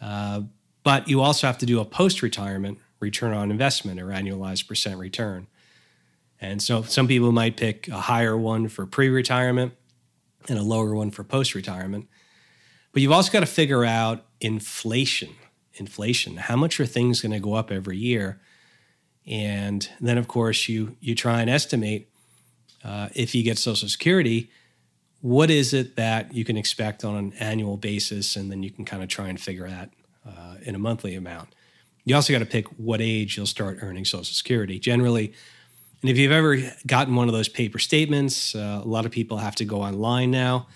Uh, 0.01 0.43
but 0.83 1.09
you 1.09 1.21
also 1.21 1.47
have 1.47 1.59
to 1.59 1.67
do 1.67 1.81
a 1.81 1.85
post 1.85 2.23
retirement 2.23 2.79
return 3.01 3.33
on 3.33 3.51
investment 3.51 4.01
or 4.01 4.07
annualized 4.09 4.69
percent 4.69 4.99
return. 4.99 5.47
And 6.41 6.63
so 6.63 6.83
some 6.83 7.09
people 7.09 7.33
might 7.33 7.57
pick 7.57 7.89
a 7.89 8.01
higher 8.01 8.37
one 8.37 8.69
for 8.69 8.87
pre 8.87 9.09
retirement 9.09 9.75
and 10.49 10.59
a 10.59 10.63
lower 10.63 10.95
one 10.95 11.11
for 11.11 11.25
post 11.25 11.55
retirement. 11.55 12.09
But 12.93 13.03
you've 13.03 13.13
also 13.13 13.31
got 13.31 13.41
to 13.41 13.47
figure 13.47 13.85
out 13.85 14.25
inflation. 14.41 15.31
Inflation. 15.75 16.37
How 16.37 16.57
much 16.57 16.81
are 16.81 16.87
things 16.87 17.21
going 17.21 17.33
to 17.33 17.41
go 17.41 17.55
up 17.55 17.71
every 17.71 17.97
year? 17.97 18.41
And 19.27 19.89
then, 20.01 20.19
of 20.19 20.29
course, 20.29 20.69
you 20.69 20.97
you 21.01 21.15
try 21.15 21.41
and 21.41 21.51
estimate 21.51 22.09
uh, 22.83 23.09
if 23.15 23.35
you 23.35 23.43
get 23.43 23.59
Social 23.59 23.89
Security, 23.89 24.51
what 25.21 25.51
is 25.51 25.75
it 25.75 25.97
that 25.97 26.35
you 26.35 26.45
can 26.45 26.57
expect 26.57 27.05
on 27.05 27.17
an 27.17 27.33
annual 27.39 27.77
basis, 27.77 28.37
and 28.37 28.51
then 28.51 28.63
you 28.63 28.71
can 28.71 28.85
kind 28.85 29.03
of 29.03 29.09
try 29.09 29.29
and 29.29 29.39
figure 29.39 29.69
that 29.69 29.91
uh, 30.27 30.57
in 30.63 30.75
a 30.75 30.79
monthly 30.79 31.15
amount. 31.15 31.55
You 32.05 32.15
also 32.15 32.33
got 32.33 32.39
to 32.41 32.47
pick 32.47 32.67
what 32.79 33.01
age 33.01 33.37
you'll 33.37 33.47
start 33.47 33.79
earning 33.83 34.05
Social 34.05 34.25
Security. 34.25 34.79
Generally, 34.79 35.33
and 36.03 36.11
if 36.11 36.17
you've 36.17 36.33
ever 36.33 36.57
gotten 36.87 37.15
one 37.15 37.29
of 37.29 37.35
those 37.35 37.49
paper 37.49 37.79
statements, 37.79 38.55
uh, 38.55 38.81
a 38.83 38.89
lot 38.89 39.05
of 39.05 39.13
people 39.13 39.39
have 39.39 39.55
to 39.57 39.65
go 39.65 39.83
online 39.83 40.31
now 40.31 40.67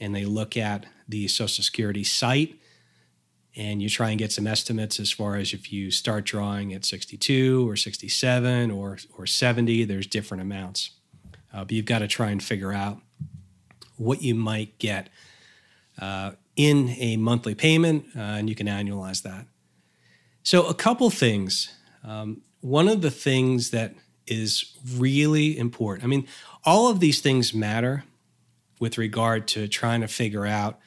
and 0.00 0.14
they 0.14 0.24
look 0.24 0.56
at 0.56 0.86
the 1.08 1.28
Social 1.28 1.62
Security 1.62 2.04
site 2.04 2.58
and 3.54 3.82
you 3.82 3.88
try 3.88 4.10
and 4.10 4.18
get 4.18 4.32
some 4.32 4.46
estimates 4.46 4.98
as 4.98 5.12
far 5.12 5.36
as 5.36 5.52
if 5.52 5.72
you 5.72 5.90
start 5.90 6.24
drawing 6.24 6.72
at 6.72 6.84
62 6.84 7.68
or 7.68 7.76
67 7.76 8.70
or, 8.70 8.98
or 9.18 9.26
70, 9.26 9.84
there's 9.84 10.06
different 10.06 10.40
amounts. 10.40 10.90
Uh, 11.52 11.64
but 11.64 11.72
you've 11.72 11.84
got 11.84 11.98
to 11.98 12.08
try 12.08 12.30
and 12.30 12.42
figure 12.42 12.72
out 12.72 12.98
what 13.96 14.22
you 14.22 14.34
might 14.34 14.78
get 14.78 15.10
uh, 16.00 16.32
in 16.56 16.90
a 16.98 17.16
monthly 17.18 17.54
payment, 17.54 18.06
uh, 18.16 18.20
and 18.20 18.48
you 18.48 18.54
can 18.54 18.66
annualize 18.66 19.22
that. 19.22 19.46
So, 20.42 20.66
a 20.66 20.74
couple 20.74 21.08
things. 21.10 21.74
Um, 22.04 22.42
one 22.60 22.88
of 22.88 23.00
the 23.00 23.10
things 23.10 23.70
that 23.70 23.94
is 24.26 24.76
really 24.96 25.56
important. 25.58 26.04
I 26.04 26.08
mean, 26.08 26.26
all 26.64 26.88
of 26.88 27.00
these 27.00 27.20
things 27.20 27.52
matter 27.52 28.04
with 28.80 28.98
regard 28.98 29.46
to 29.48 29.68
trying 29.68 30.00
to 30.00 30.08
figure 30.08 30.46
out 30.46 30.78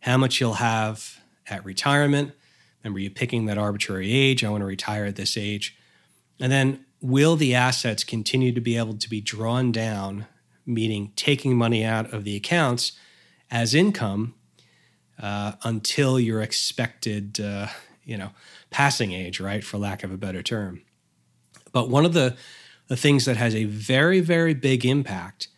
how 0.00 0.16
much 0.16 0.40
you'll 0.40 0.54
have 0.54 1.20
at 1.48 1.64
retirement. 1.64 2.32
Remember, 2.82 3.00
you're 3.00 3.10
picking 3.10 3.46
that 3.46 3.58
arbitrary 3.58 4.12
age. 4.12 4.44
I 4.44 4.50
want 4.50 4.62
to 4.62 4.66
retire 4.66 5.04
at 5.04 5.16
this 5.16 5.36
age. 5.36 5.76
And 6.38 6.52
then, 6.52 6.84
will 7.00 7.36
the 7.36 7.54
assets 7.54 8.04
continue 8.04 8.52
to 8.52 8.60
be 8.60 8.76
able 8.76 8.96
to 8.96 9.08
be 9.08 9.20
drawn 9.20 9.72
down, 9.72 10.26
meaning 10.64 11.12
taking 11.16 11.56
money 11.56 11.84
out 11.84 12.12
of 12.12 12.24
the 12.24 12.36
accounts 12.36 12.92
as 13.50 13.74
income 13.74 14.34
uh, 15.20 15.52
until 15.62 16.20
your 16.20 16.42
expected, 16.42 17.40
uh, 17.40 17.68
you 18.04 18.16
know, 18.16 18.30
passing 18.76 19.12
age, 19.12 19.40
right, 19.40 19.64
for 19.64 19.78
lack 19.78 20.04
of 20.04 20.12
a 20.12 20.18
better 20.18 20.42
term? 20.42 20.82
But 21.72 21.88
one 21.88 22.04
of 22.04 22.12
the, 22.12 22.36
the 22.88 22.96
things 22.96 23.24
that 23.24 23.38
has 23.38 23.54
a 23.54 23.64
very, 23.64 24.20
very 24.20 24.52
big 24.52 24.84
impact 24.84 25.48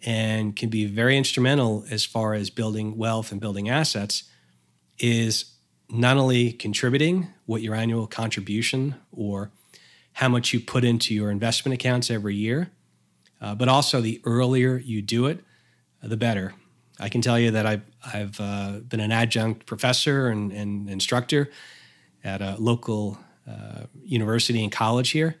and 0.00 0.56
can 0.56 0.70
be 0.70 0.86
very 0.86 1.18
instrumental 1.18 1.84
as 1.90 2.06
far 2.06 2.32
as 2.32 2.48
building 2.48 2.96
wealth 2.96 3.32
and 3.32 3.38
building 3.38 3.68
assets 3.68 4.24
is 4.98 5.56
not 5.90 6.16
only 6.16 6.52
contributing 6.52 7.28
what 7.44 7.60
your 7.60 7.74
annual 7.74 8.06
contribution 8.06 8.94
or 9.12 9.50
how 10.14 10.30
much 10.30 10.54
you 10.54 10.60
put 10.60 10.84
into 10.84 11.12
your 11.12 11.30
investment 11.30 11.74
accounts 11.74 12.10
every 12.10 12.34
year, 12.34 12.70
uh, 13.42 13.54
but 13.54 13.68
also 13.68 14.00
the 14.00 14.22
earlier 14.24 14.78
you 14.78 15.02
do 15.02 15.26
it, 15.26 15.40
the 16.02 16.16
better. 16.16 16.54
I 16.98 17.10
can 17.10 17.20
tell 17.20 17.38
you 17.38 17.50
that 17.50 17.66
I've, 17.66 17.82
I've 18.14 18.40
uh, 18.40 18.80
been 18.88 19.00
an 19.00 19.12
adjunct 19.12 19.66
professor 19.66 20.28
and, 20.28 20.50
and, 20.50 20.88
instructor 20.88 21.50
at 22.24 22.40
a 22.40 22.56
local 22.58 23.18
uh, 23.48 23.82
university 24.02 24.62
and 24.62 24.72
college 24.72 25.10
here. 25.10 25.36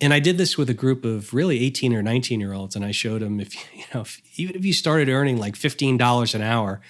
And 0.00 0.12
I 0.12 0.20
did 0.20 0.38
this 0.38 0.56
with 0.56 0.70
a 0.70 0.74
group 0.74 1.04
of 1.04 1.32
really 1.34 1.60
18 1.64 1.94
or 1.94 2.02
19 2.02 2.40
year 2.40 2.52
olds. 2.52 2.76
And 2.76 2.84
I 2.84 2.90
showed 2.90 3.22
them 3.22 3.40
if, 3.40 3.54
you 3.74 3.84
know, 3.94 4.02
if, 4.02 4.20
even 4.36 4.56
if 4.56 4.64
you 4.64 4.72
started 4.72 5.08
earning 5.08 5.38
like 5.38 5.54
$15 5.54 6.34
an 6.34 6.42
hour 6.42 6.80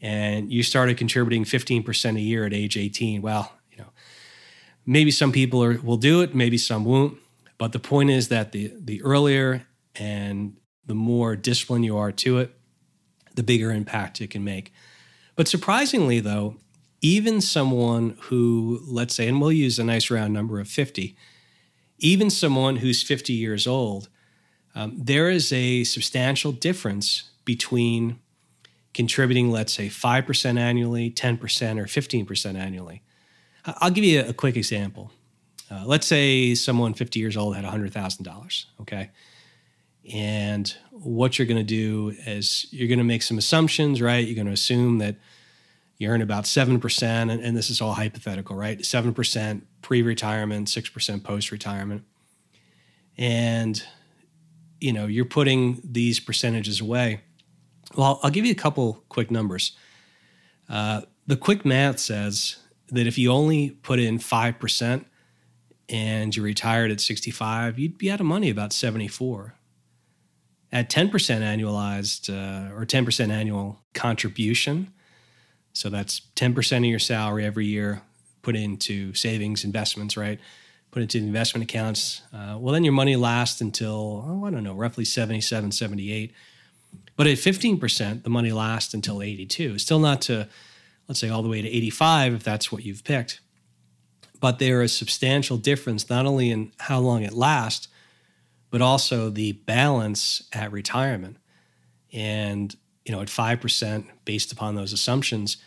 and 0.00 0.52
you 0.52 0.62
started 0.62 0.96
contributing 0.96 1.44
15% 1.44 2.16
a 2.16 2.20
year 2.20 2.44
at 2.44 2.52
age 2.52 2.76
18, 2.76 3.22
well, 3.22 3.52
you 3.70 3.78
know, 3.78 3.88
maybe 4.84 5.10
some 5.10 5.32
people 5.32 5.62
are, 5.62 5.78
will 5.80 5.96
do 5.96 6.22
it, 6.22 6.34
maybe 6.34 6.58
some 6.58 6.84
won't. 6.84 7.18
But 7.58 7.72
the 7.72 7.78
point 7.78 8.10
is 8.10 8.28
that 8.28 8.52
the, 8.52 8.72
the 8.78 9.02
earlier 9.02 9.66
and 9.94 10.56
the 10.84 10.94
more 10.94 11.36
disciplined 11.36 11.84
you 11.84 11.96
are 11.96 12.12
to 12.12 12.38
it, 12.38 12.54
the 13.34 13.42
bigger 13.42 13.70
impact 13.70 14.20
it 14.20 14.30
can 14.30 14.44
make. 14.44 14.72
But 15.36 15.48
surprisingly, 15.48 16.20
though, 16.20 16.56
even 17.00 17.40
someone 17.40 18.16
who, 18.22 18.80
let's 18.86 19.14
say, 19.14 19.28
and 19.28 19.40
we'll 19.40 19.52
use 19.52 19.78
a 19.78 19.84
nice 19.84 20.10
round 20.10 20.32
number 20.32 20.60
of 20.60 20.68
50, 20.68 21.16
even 21.98 22.30
someone 22.30 22.76
who's 22.76 23.02
50 23.02 23.32
years 23.32 23.66
old, 23.66 24.08
um, 24.74 24.94
there 24.96 25.30
is 25.30 25.52
a 25.52 25.84
substantial 25.84 26.52
difference 26.52 27.30
between 27.44 28.18
contributing, 28.92 29.50
let's 29.50 29.72
say, 29.72 29.88
5% 29.88 30.58
annually, 30.58 31.10
10%, 31.10 31.38
or 31.78 31.84
15% 31.84 32.56
annually. 32.56 33.02
I'll 33.64 33.90
give 33.90 34.04
you 34.04 34.20
a, 34.20 34.32
quick 34.32 34.56
example. 34.56 35.10
Uh, 35.70 35.82
let's 35.84 36.06
say 36.06 36.54
someone 36.54 36.94
50 36.94 37.18
years 37.18 37.36
old 37.36 37.56
had 37.56 37.64
$100,000, 37.64 38.64
okay? 38.80 39.10
And 40.12 40.72
what 40.92 41.38
you're 41.38 41.46
going 41.46 41.56
to 41.58 41.64
do 41.64 42.14
is 42.26 42.66
you're 42.70 42.88
going 42.88 42.98
to 42.98 43.04
make 43.04 43.22
some 43.22 43.38
assumptions, 43.38 44.00
right? 44.00 44.24
You're 44.24 44.36
going 44.36 44.46
to 44.46 44.52
assume 44.52 44.98
that 44.98 45.16
you 45.98 46.08
earn 46.08 46.22
about 46.22 46.44
7%, 46.44 47.02
and, 47.02 47.30
and 47.30 47.56
this 47.56 47.70
is 47.70 47.80
all 47.80 47.94
hypothetical, 47.94 48.56
right? 48.56 48.78
7% 48.78 49.62
pre 49.82 50.02
retirement, 50.02 50.68
6% 50.68 51.24
post 51.24 51.50
retirement. 51.50 52.04
And, 53.16 53.82
you 54.80 54.92
know, 54.92 55.06
you're 55.06 55.24
putting 55.24 55.80
these 55.82 56.20
percentages 56.20 56.80
away. 56.80 57.22
Well, 57.94 58.20
I'll 58.22 58.30
give 58.30 58.44
you 58.44 58.52
a 58.52 58.56
couple 58.56 59.04
quick 59.08 59.30
numbers. 59.30 59.72
Uh, 60.68 61.02
the 61.26 61.36
quick 61.36 61.64
math 61.64 61.98
says 61.98 62.56
that 62.88 63.06
if 63.06 63.16
you 63.16 63.32
only 63.32 63.70
put 63.70 63.98
in 63.98 64.18
5% 64.18 65.04
and 65.88 66.36
you 66.36 66.42
retired 66.42 66.90
at 66.90 67.00
65, 67.00 67.78
you'd 67.78 67.96
be 67.96 68.10
out 68.10 68.20
of 68.20 68.26
money 68.26 68.50
about 68.50 68.72
74 68.72 69.54
at 70.72 70.90
10% 70.90 71.10
annualized 71.10 72.28
uh, 72.28 72.74
or 72.74 72.84
10% 72.84 73.30
annual 73.30 73.80
contribution. 73.94 74.92
So 75.76 75.90
that's 75.90 76.22
10% 76.36 76.78
of 76.78 76.84
your 76.84 76.98
salary 76.98 77.44
every 77.44 77.66
year 77.66 78.00
put 78.40 78.56
into 78.56 79.12
savings, 79.12 79.62
investments, 79.62 80.16
right? 80.16 80.40
Put 80.90 81.02
into 81.02 81.18
investment 81.18 81.64
accounts. 81.64 82.22
Uh, 82.32 82.56
well, 82.58 82.72
then 82.72 82.82
your 82.82 82.94
money 82.94 83.14
lasts 83.14 83.60
until, 83.60 84.24
oh, 84.26 84.46
I 84.46 84.50
don't 84.50 84.64
know, 84.64 84.72
roughly 84.72 85.04
77, 85.04 85.72
78. 85.72 86.32
But 87.14 87.26
at 87.26 87.36
15%, 87.36 88.22
the 88.22 88.30
money 88.30 88.52
lasts 88.52 88.94
until 88.94 89.20
82. 89.20 89.78
Still 89.78 89.98
not 89.98 90.22
to, 90.22 90.48
let's 91.08 91.20
say, 91.20 91.28
all 91.28 91.42
the 91.42 91.48
way 91.50 91.60
to 91.60 91.68
85 91.68 92.32
if 92.32 92.42
that's 92.42 92.72
what 92.72 92.82
you've 92.82 93.04
picked. 93.04 93.40
But 94.40 94.58
there 94.58 94.80
is 94.80 94.96
substantial 94.96 95.58
difference 95.58 96.08
not 96.08 96.24
only 96.24 96.50
in 96.50 96.72
how 96.78 97.00
long 97.00 97.22
it 97.22 97.34
lasts, 97.34 97.88
but 98.70 98.80
also 98.80 99.28
the 99.28 99.52
balance 99.52 100.42
at 100.54 100.72
retirement. 100.72 101.36
And, 102.14 102.74
you 103.06 103.14
know, 103.14 103.20
at 103.22 103.28
5% 103.28 104.04
based 104.24 104.52
upon 104.52 104.74
those 104.74 104.92
assumptions 104.92 105.58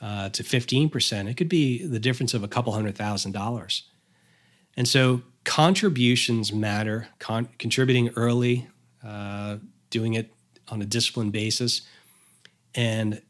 uh, 0.00 0.28
to 0.30 0.42
15%, 0.42 1.30
it 1.30 1.36
could 1.36 1.48
be 1.48 1.86
the 1.86 2.00
difference 2.00 2.34
of 2.34 2.42
a 2.42 2.48
couple 2.48 2.72
hundred 2.72 2.96
thousand 2.96 3.32
dollars. 3.32 3.84
And 4.76 4.88
so 4.88 5.22
contributions 5.44 6.52
matter, 6.52 7.08
Con- 7.20 7.48
contributing 7.58 8.10
early, 8.16 8.68
uh, 9.04 9.58
doing 9.90 10.14
it 10.14 10.32
on 10.68 10.82
a 10.82 10.86
disciplined 10.86 11.32
basis. 11.32 11.82
And 12.74 13.22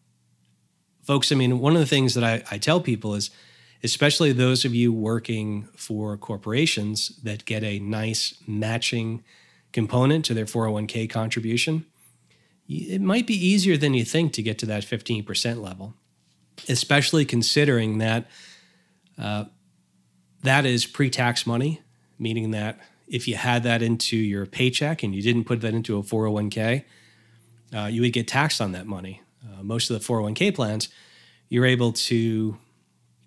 folks, 1.03 1.31
I 1.31 1.35
mean, 1.35 1.59
one 1.59 1.75
of 1.75 1.81
the 1.81 1.87
things 1.87 2.15
that 2.15 2.25
I, 2.25 2.43
I 2.51 2.59
tell 2.59 2.81
people 2.81 3.15
is, 3.15 3.31
especially 3.85 4.33
those 4.33 4.65
of 4.65 4.75
you 4.75 4.93
working 4.93 5.69
for 5.77 6.17
corporations 6.17 7.09
that 7.23 7.45
get 7.45 7.65
a 7.65 7.81
nice 7.81 8.35
matching 8.47 9.25
component 9.73 10.25
to 10.27 10.35
their 10.35 10.45
401k 10.45 11.11
contribution, 11.11 11.85
it 12.79 13.01
might 13.01 13.27
be 13.27 13.35
easier 13.35 13.77
than 13.77 13.95
you 13.95 14.05
think 14.05 14.33
to 14.35 14.43
get 14.43 14.59
to 14.59 14.67
that 14.67 14.83
15% 14.85 15.63
level, 15.63 15.95
especially 16.69 17.25
considering 17.25 17.99
that 17.99 18.27
uh, 19.19 19.45
that 20.43 20.67
is 20.67 20.87
pre 20.87 21.11
tax 21.11 21.47
money, 21.47 21.81
meaning 22.19 22.51
that 22.53 22.81
if 23.07 23.29
you 23.29 23.37
had 23.37 23.63
that 23.63 23.83
into 23.83 24.17
your 24.17 24.47
paycheck 24.47 25.03
and 25.03 25.15
you 25.15 25.23
didn't 25.23 25.45
put 25.45 25.61
that 25.61 25.75
into 25.75 25.99
a 25.99 26.03
401k, 26.03 26.85
uh, 27.75 27.87
you 27.87 28.01
would 28.01 28.13
get 28.13 28.27
taxed 28.29 28.61
on 28.61 28.73
that 28.73 28.87
money. 28.87 29.23
Uh, 29.45 29.63
most 29.63 29.91
of 29.91 30.01
the 30.01 30.13
401k 30.13 30.55
plans, 30.55 30.89
you're 31.49 31.67
able 31.67 31.93
to 31.93 32.57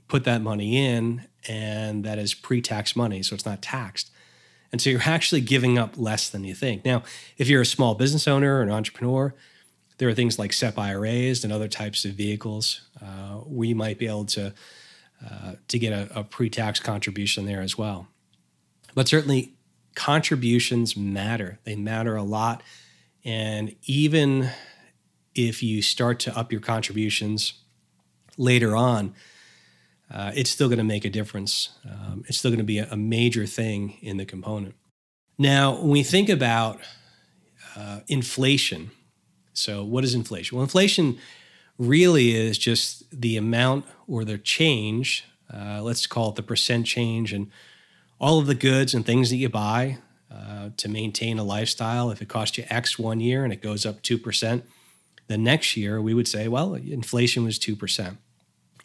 put 0.07 0.23
that 0.23 0.41
money 0.41 0.77
in, 0.77 1.27
and 1.47 2.03
that 2.03 2.17
is 2.17 2.33
pre 2.33 2.61
tax 2.61 2.95
money, 2.95 3.21
so 3.21 3.35
it's 3.35 3.45
not 3.45 3.61
taxed. 3.61 4.11
And 4.71 4.81
so 4.81 4.89
you're 4.89 5.01
actually 5.01 5.41
giving 5.41 5.77
up 5.77 5.97
less 5.97 6.29
than 6.29 6.43
you 6.43 6.55
think. 6.55 6.83
Now, 6.83 7.03
if 7.37 7.47
you're 7.47 7.61
a 7.61 7.65
small 7.65 7.95
business 7.95 8.27
owner 8.27 8.57
or 8.57 8.61
an 8.61 8.71
entrepreneur, 8.71 9.33
there 9.97 10.09
are 10.09 10.13
things 10.13 10.37
like 10.37 10.53
SEP 10.53 10.77
IRAs 10.77 11.43
and 11.43 11.53
other 11.53 11.67
types 11.67 12.05
of 12.05 12.11
vehicles 12.11 12.81
uh, 13.01 13.39
you 13.47 13.75
might 13.75 13.97
be 13.97 14.07
able 14.07 14.25
to 14.25 14.53
uh, 15.25 15.53
to 15.69 15.79
get 15.79 15.93
a, 15.93 16.19
a 16.19 16.23
pre-tax 16.23 16.79
contribution 16.79 17.45
there 17.45 17.61
as 17.61 17.77
well. 17.77 18.07
But 18.93 19.07
certainly, 19.07 19.53
contributions 19.95 20.97
matter. 20.97 21.59
They 21.63 21.75
matter 21.75 22.15
a 22.15 22.23
lot, 22.23 22.61
and 23.23 23.75
even 23.83 24.49
if 25.33 25.63
you 25.63 25.81
start 25.81 26.19
to 26.21 26.37
up 26.37 26.51
your 26.51 26.61
contributions 26.61 27.53
later 28.37 28.75
on, 28.75 29.13
uh, 30.11 30.31
it's 30.35 30.49
still 30.49 30.67
going 30.67 30.77
to 30.77 30.83
make 30.83 31.05
a 31.05 31.09
difference. 31.09 31.69
Um, 31.89 32.23
it's 32.27 32.37
still 32.37 32.51
going 32.51 32.59
to 32.59 32.63
be 32.63 32.79
a, 32.79 32.87
a, 32.91 32.97
major 32.97 33.45
thing 33.45 33.97
in 34.01 34.17
the 34.17 34.25
component. 34.25 34.75
Now, 35.37 35.75
when 35.75 35.89
we 35.89 36.03
think 36.03 36.29
about 36.29 36.79
uh, 37.75 38.01
inflation, 38.07 38.91
so 39.53 39.83
what 39.83 40.03
is 40.03 40.13
inflation? 40.13 40.55
Well, 40.55 40.63
inflation 40.63 41.17
really 41.77 42.35
is 42.35 42.57
just 42.57 43.03
the 43.11 43.35
amount 43.35 43.85
or 44.07 44.23
the 44.23 44.37
change, 44.37 45.25
uh, 45.53 45.81
let's 45.81 46.07
call 46.07 46.29
it 46.29 46.35
the 46.35 46.43
percent 46.43 46.85
change, 46.85 47.33
and 47.33 47.49
all 48.19 48.39
of 48.39 48.47
the 48.47 48.55
goods 48.55 48.93
and 48.93 49.05
things 49.05 49.29
that 49.29 49.37
you 49.37 49.49
buy 49.49 49.97
uh, 50.31 50.69
to 50.77 50.87
maintain 50.87 51.39
a 51.39 51.43
lifestyle. 51.43 52.11
If 52.11 52.21
it 52.21 52.29
cost 52.29 52.57
you 52.57 52.65
X 52.69 52.97
one 52.97 53.19
year 53.19 53.43
and 53.43 53.51
it 53.51 53.61
goes 53.61 53.85
up 53.85 54.01
2%, 54.01 54.61
the 55.27 55.37
next 55.37 55.75
year 55.75 56.01
we 56.01 56.13
would 56.13 56.27
say, 56.27 56.47
well, 56.47 56.75
inflation 56.75 57.43
was 57.43 57.57
2%. 57.59 58.17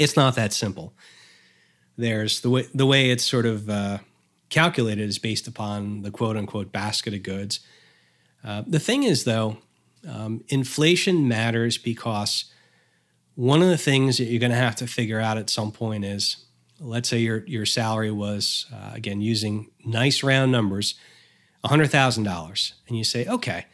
It's 0.01 0.17
not 0.17 0.35
that 0.37 0.55
simple. 0.55 0.95
There's 1.99 2.41
the 2.41 2.49
way 2.49 2.67
the 2.75 2.87
way 2.87 3.11
it's 3.11 3.25
sort 3.25 3.45
of 3.45 3.69
uh, 3.69 3.99
calculated 4.49 5.07
is 5.07 5.19
based 5.19 5.47
upon 5.47 6.01
the 6.01 6.11
quote 6.11 6.39
unquote 6.39 6.73
basket 6.73 7.13
of 7.13 7.23
goods. 7.23 7.61
Uh, 8.43 8.63
the 8.67 8.81
thing 8.81 9.03
is, 9.03 9.25
though, 9.25 9.59
um, 10.09 10.43
inflation 10.49 11.29
matters 11.29 11.77
because 11.77 12.47
one 13.35 13.61
of 13.61 13.69
the 13.69 13.77
things 13.77 14.17
that 14.17 14.25
you're 14.25 14.41
going 14.41 14.51
to 14.51 14.57
have 14.57 14.77
to 14.77 14.87
figure 14.87 15.21
out 15.21 15.37
at 15.37 15.51
some 15.51 15.71
point 15.71 16.07
is, 16.07 16.47
let's 16.81 17.11
say 17.11 17.19
your 17.19 17.45
your 17.47 17.67
salary 17.67 18.11
was 18.11 18.65
uh, 18.73 18.93
again 18.95 19.21
using 19.21 19.71
nice 19.85 20.23
round 20.23 20.51
numbers, 20.51 20.95
hundred 21.63 21.91
thousand 21.91 22.25
dollars, 22.25 22.73
and 22.89 22.97
you 22.97 23.05
say, 23.05 23.27
okay, 23.27 23.67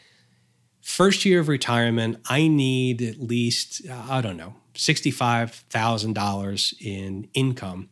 first 0.80 1.25
year 1.25 1.38
of 1.38 1.47
retirement, 1.47 2.18
I 2.28 2.49
need 2.49 3.00
at 3.00 3.21
least 3.21 3.88
I 3.88 4.21
don't 4.21 4.37
know 4.37 4.56
$65,000 4.76 6.75
in 6.80 7.28
income 7.35 7.88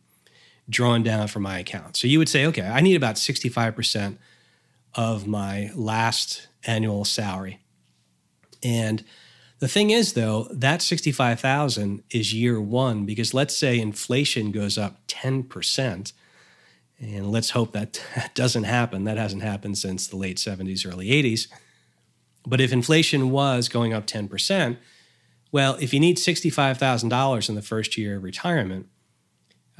drawn 0.69 1.03
down 1.03 1.27
from 1.27 1.43
my 1.43 1.59
account. 1.59 1.95
So 1.95 2.07
you 2.07 2.17
would 2.19 2.29
say, 2.29 2.45
okay, 2.47 2.67
I 2.67 2.81
need 2.81 2.95
about 2.95 3.15
65% 3.15 4.17
of 4.95 5.27
my 5.27 5.69
last 5.75 6.47
annual 6.65 7.05
salary. 7.05 7.59
And 8.63 9.03
the 9.59 9.67
thing 9.67 9.91
is 9.91 10.13
though, 10.13 10.47
that 10.51 10.81
65,000 10.81 12.03
is 12.11 12.33
year 12.33 12.59
1 12.59 13.05
because 13.05 13.33
let's 13.33 13.55
say 13.55 13.79
inflation 13.79 14.51
goes 14.51 14.77
up 14.77 15.05
10% 15.07 16.13
and 16.99 17.31
let's 17.31 17.51
hope 17.51 17.71
that 17.73 17.99
doesn't 18.33 18.63
happen. 18.63 19.03
That 19.03 19.17
hasn't 19.17 19.43
happened 19.43 19.77
since 19.77 20.07
the 20.07 20.17
late 20.17 20.37
70s 20.37 20.89
early 20.91 21.09
80s. 21.09 21.47
But 22.47 22.61
if 22.61 22.71
inflation 22.71 23.31
was 23.31 23.69
going 23.69 23.93
up 23.93 24.05
10%, 24.07 24.77
well, 25.55 25.77
if 25.79 25.93
you 25.93 26.01
need 26.01 26.17
$65,000 26.17 27.47
in 27.47 27.55
the 27.55 27.61
first 27.61 27.97
year 27.97 28.17
of 28.17 28.23
retirement, 28.23 28.89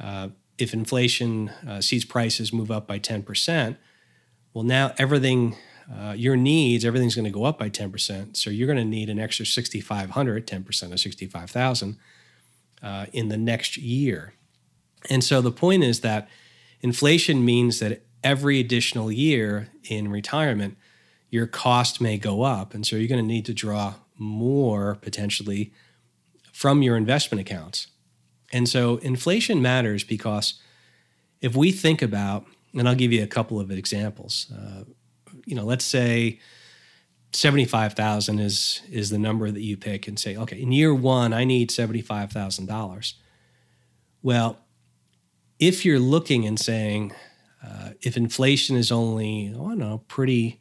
uh, 0.00 0.28
if 0.56 0.72
inflation 0.72 1.50
uh, 1.68 1.82
sees 1.82 2.02
prices 2.02 2.50
move 2.50 2.70
up 2.70 2.86
by 2.86 2.98
10%, 2.98 3.76
well, 4.54 4.64
now 4.64 4.94
everything 4.96 5.54
uh, 5.94 6.14
your 6.16 6.34
needs, 6.34 6.82
everything's 6.82 7.14
going 7.14 7.26
to 7.26 7.30
go 7.30 7.44
up 7.44 7.58
by 7.58 7.68
10%. 7.68 8.38
So 8.38 8.48
you're 8.48 8.66
going 8.66 8.78
to 8.78 8.86
need 8.86 9.10
an 9.10 9.18
extra 9.18 9.44
6,500, 9.44 10.46
10% 10.46 10.92
of 10.92 10.98
65,000 10.98 11.98
uh, 12.82 13.06
in 13.12 13.28
the 13.28 13.36
next 13.36 13.76
year. 13.76 14.32
And 15.10 15.22
so 15.22 15.42
the 15.42 15.52
point 15.52 15.84
is 15.84 16.00
that 16.00 16.26
inflation 16.80 17.44
means 17.44 17.80
that 17.80 18.00
every 18.24 18.60
additional 18.60 19.12
year 19.12 19.68
in 19.90 20.10
retirement, 20.10 20.78
your 21.28 21.46
cost 21.46 22.00
may 22.00 22.16
go 22.16 22.44
up. 22.44 22.72
And 22.72 22.86
so 22.86 22.96
you're 22.96 23.08
going 23.08 23.20
to 23.20 23.28
need 23.28 23.44
to 23.44 23.52
draw 23.52 23.96
more 24.18 24.96
potentially 24.96 25.72
from 26.52 26.82
your 26.82 26.96
investment 26.96 27.40
accounts. 27.40 27.88
And 28.52 28.68
so 28.68 28.96
inflation 28.98 29.60
matters 29.60 30.04
because 30.04 30.54
if 31.40 31.54
we 31.54 31.72
think 31.72 32.02
about, 32.02 32.46
and 32.74 32.88
I'll 32.88 32.94
give 32.94 33.12
you 33.12 33.22
a 33.22 33.26
couple 33.26 33.60
of 33.60 33.70
examples. 33.70 34.52
Uh, 34.52 34.84
you 35.44 35.54
know, 35.54 35.64
let's 35.64 35.84
say 35.84 36.40
75,000 37.32 38.38
is 38.38 38.82
is 38.90 39.10
the 39.10 39.18
number 39.18 39.50
that 39.50 39.60
you 39.60 39.76
pick 39.76 40.08
and 40.08 40.18
say, 40.18 40.36
okay, 40.36 40.60
in 40.60 40.72
year 40.72 40.94
1 40.94 41.32
I 41.32 41.44
need 41.44 41.70
$75,000. 41.70 43.12
Well, 44.22 44.58
if 45.58 45.84
you're 45.84 46.00
looking 46.00 46.46
and 46.46 46.58
saying 46.58 47.12
uh, 47.64 47.90
if 48.02 48.16
inflation 48.16 48.76
is 48.76 48.92
only, 48.92 49.52
oh, 49.56 49.66
I 49.66 49.68
don't 49.70 49.78
know, 49.78 50.02
pretty 50.08 50.60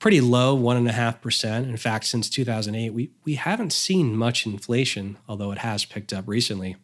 pretty 0.00 0.20
low, 0.20 0.54
one 0.54 0.76
and 0.76 0.88
a 0.88 0.92
half 0.92 1.20
percent. 1.20 1.68
In 1.68 1.76
fact, 1.76 2.06
since 2.06 2.28
2008, 2.28 2.90
we 2.90 3.10
we 3.24 3.36
haven't 3.36 3.72
seen 3.72 4.16
much 4.16 4.44
inflation, 4.44 5.18
although 5.28 5.52
it 5.52 5.58
has 5.58 5.84
picked 5.84 6.12
up 6.12 6.24
recently. 6.26 6.74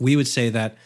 We 0.00 0.16
would 0.16 0.28
say 0.28 0.48
that, 0.48 0.78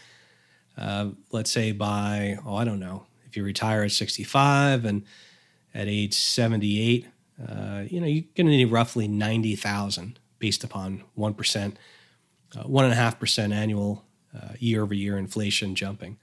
uh, 0.77 1.11
let's 1.31 1.53
say 1.53 1.71
by 1.71 2.39
oh, 2.45 2.57
I 2.57 2.65
don't 2.65 2.81
know, 2.81 3.07
if 3.27 3.37
you 3.37 3.45
retire 3.45 3.85
at 3.85 3.93
65 3.93 4.85
and 4.85 5.05
at 5.73 5.87
age 5.87 6.15
78, 6.15 7.07
uh, 7.47 7.85
you 7.87 8.01
know, 8.01 8.07
you're 8.07 8.25
going 8.35 8.47
to 8.47 8.53
need 8.53 8.73
roughly 8.73 9.07
90,000 9.07 10.19
based 10.39 10.65
upon 10.65 11.05
one 11.15 11.35
percent, 11.35 11.79
uh, 12.57 12.65
one 12.65 12.85
and 12.85 12.93
a 12.93 12.97
half 12.97 13.21
percent 13.21 13.53
annual 13.53 14.03
year 14.59 14.83
over 14.83 14.95
year 14.95 15.17
inflation 15.17 15.75
jumping. 15.75 16.19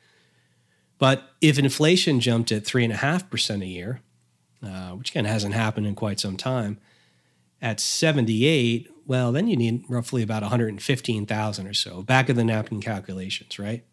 But 0.97 1.23
if 1.41 1.59
inflation 1.59 2.19
jumped 2.19 2.51
at 2.51 2.63
3.5% 2.63 3.61
a 3.61 3.65
year, 3.65 4.01
uh, 4.63 4.91
which 4.91 5.11
again 5.11 5.25
hasn't 5.25 5.53
happened 5.53 5.87
in 5.87 5.95
quite 5.95 6.19
some 6.19 6.37
time, 6.37 6.79
at 7.61 7.79
78, 7.79 8.89
well, 9.05 9.31
then 9.31 9.47
you 9.47 9.55
need 9.55 9.83
roughly 9.87 10.21
about 10.21 10.41
115,000 10.41 11.67
or 11.67 11.73
so, 11.73 12.01
back 12.01 12.29
of 12.29 12.35
the 12.35 12.43
napkin 12.43 12.81
calculations, 12.81 13.57
right? 13.57 13.85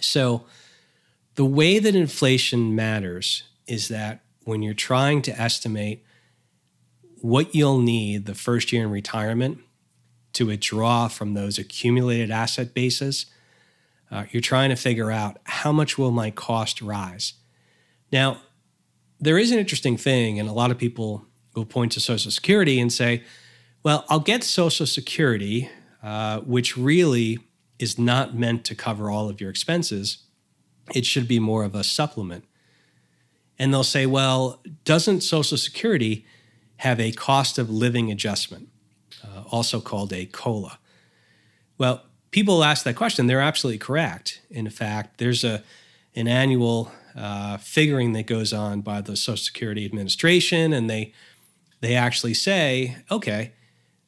So 0.00 0.46
the 1.34 1.44
way 1.44 1.78
that 1.78 1.94
inflation 1.94 2.74
matters 2.74 3.44
is 3.66 3.88
that 3.88 4.22
when 4.44 4.62
you're 4.62 4.74
trying 4.74 5.22
to 5.22 5.38
estimate 5.38 6.04
what 7.20 7.54
you'll 7.54 7.80
need 7.80 8.26
the 8.26 8.34
first 8.34 8.72
year 8.72 8.84
in 8.84 8.90
retirement 8.90 9.58
to 10.34 10.46
withdraw 10.46 11.08
from 11.08 11.34
those 11.34 11.58
accumulated 11.58 12.30
asset 12.30 12.74
bases– 12.74 13.26
uh, 14.10 14.24
you're 14.30 14.40
trying 14.40 14.70
to 14.70 14.76
figure 14.76 15.10
out 15.10 15.38
how 15.44 15.72
much 15.72 15.98
will 15.98 16.10
my 16.10 16.30
cost 16.30 16.80
rise. 16.80 17.34
Now, 18.10 18.40
there 19.20 19.38
is 19.38 19.50
an 19.50 19.58
interesting 19.58 19.96
thing, 19.96 20.38
and 20.38 20.48
a 20.48 20.52
lot 20.52 20.70
of 20.70 20.78
people 20.78 21.24
will 21.54 21.64
point 21.64 21.92
to 21.92 22.00
Social 22.00 22.30
Security 22.30 22.80
and 22.80 22.92
say, 22.92 23.24
well, 23.82 24.04
I'll 24.08 24.20
get 24.20 24.44
Social 24.44 24.86
Security, 24.86 25.70
uh, 26.02 26.40
which 26.40 26.76
really 26.76 27.38
is 27.78 27.98
not 27.98 28.34
meant 28.34 28.64
to 28.64 28.74
cover 28.74 29.10
all 29.10 29.28
of 29.28 29.40
your 29.40 29.50
expenses. 29.50 30.18
It 30.94 31.06
should 31.06 31.28
be 31.28 31.38
more 31.38 31.64
of 31.64 31.74
a 31.74 31.84
supplement. 31.84 32.44
And 33.58 33.72
they'll 33.72 33.84
say, 33.84 34.06
well, 34.06 34.62
doesn't 34.84 35.22
Social 35.22 35.56
Security 35.56 36.24
have 36.78 37.00
a 37.00 37.12
cost 37.12 37.58
of 37.58 37.68
living 37.68 38.10
adjustment, 38.10 38.68
uh, 39.24 39.42
also 39.50 39.80
called 39.80 40.12
a 40.12 40.26
COLA? 40.26 40.78
Well, 41.76 42.04
people 42.30 42.62
ask 42.62 42.84
that 42.84 42.96
question, 42.96 43.26
they're 43.26 43.40
absolutely 43.40 43.78
correct. 43.78 44.42
In 44.50 44.68
fact, 44.70 45.18
there's 45.18 45.44
a 45.44 45.62
an 46.14 46.26
annual 46.26 46.90
uh, 47.16 47.56
figuring 47.58 48.12
that 48.12 48.26
goes 48.26 48.52
on 48.52 48.80
by 48.80 49.00
the 49.00 49.16
Social 49.16 49.36
Security 49.36 49.84
Administration, 49.84 50.72
and 50.72 50.88
they 50.88 51.12
they 51.80 51.94
actually 51.94 52.34
say, 52.34 52.96
okay, 53.10 53.52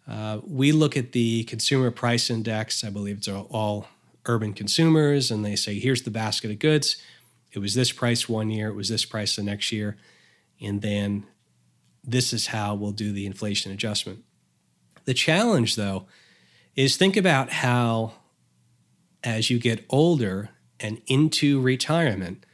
uh, 0.08 0.40
we 0.44 0.72
look 0.72 0.96
at 0.96 1.12
the 1.12 1.44
consumer 1.44 1.90
price 1.90 2.30
index. 2.30 2.82
I 2.82 2.90
believe 2.90 3.18
it's 3.18 3.28
all, 3.28 3.46
all 3.50 3.86
urban 4.26 4.52
consumers, 4.52 5.30
and 5.30 5.44
they 5.44 5.56
say, 5.56 5.78
here's 5.78 6.02
the 6.02 6.10
basket 6.10 6.50
of 6.50 6.58
goods. 6.58 6.96
It 7.52 7.60
was 7.60 7.74
this 7.74 7.92
price 7.92 8.28
one 8.28 8.50
year. 8.50 8.68
It 8.68 8.74
was 8.74 8.88
this 8.88 9.04
price 9.04 9.36
the 9.36 9.42
next 9.42 9.70
year, 9.72 9.96
and 10.60 10.82
then 10.82 11.26
this 12.02 12.32
is 12.32 12.48
how 12.48 12.74
we'll 12.74 12.92
do 12.92 13.12
the 13.12 13.26
inflation 13.26 13.72
adjustment. 13.72 14.24
The 15.04 15.14
challenge, 15.14 15.76
though, 15.76 16.06
is 16.76 16.96
think 16.96 17.16
about 17.16 17.50
how, 17.50 18.14
as 19.22 19.50
you 19.50 19.58
get 19.58 19.84
older 19.90 20.50
and 20.78 21.02
into 21.06 21.60
retirement, 21.60 22.46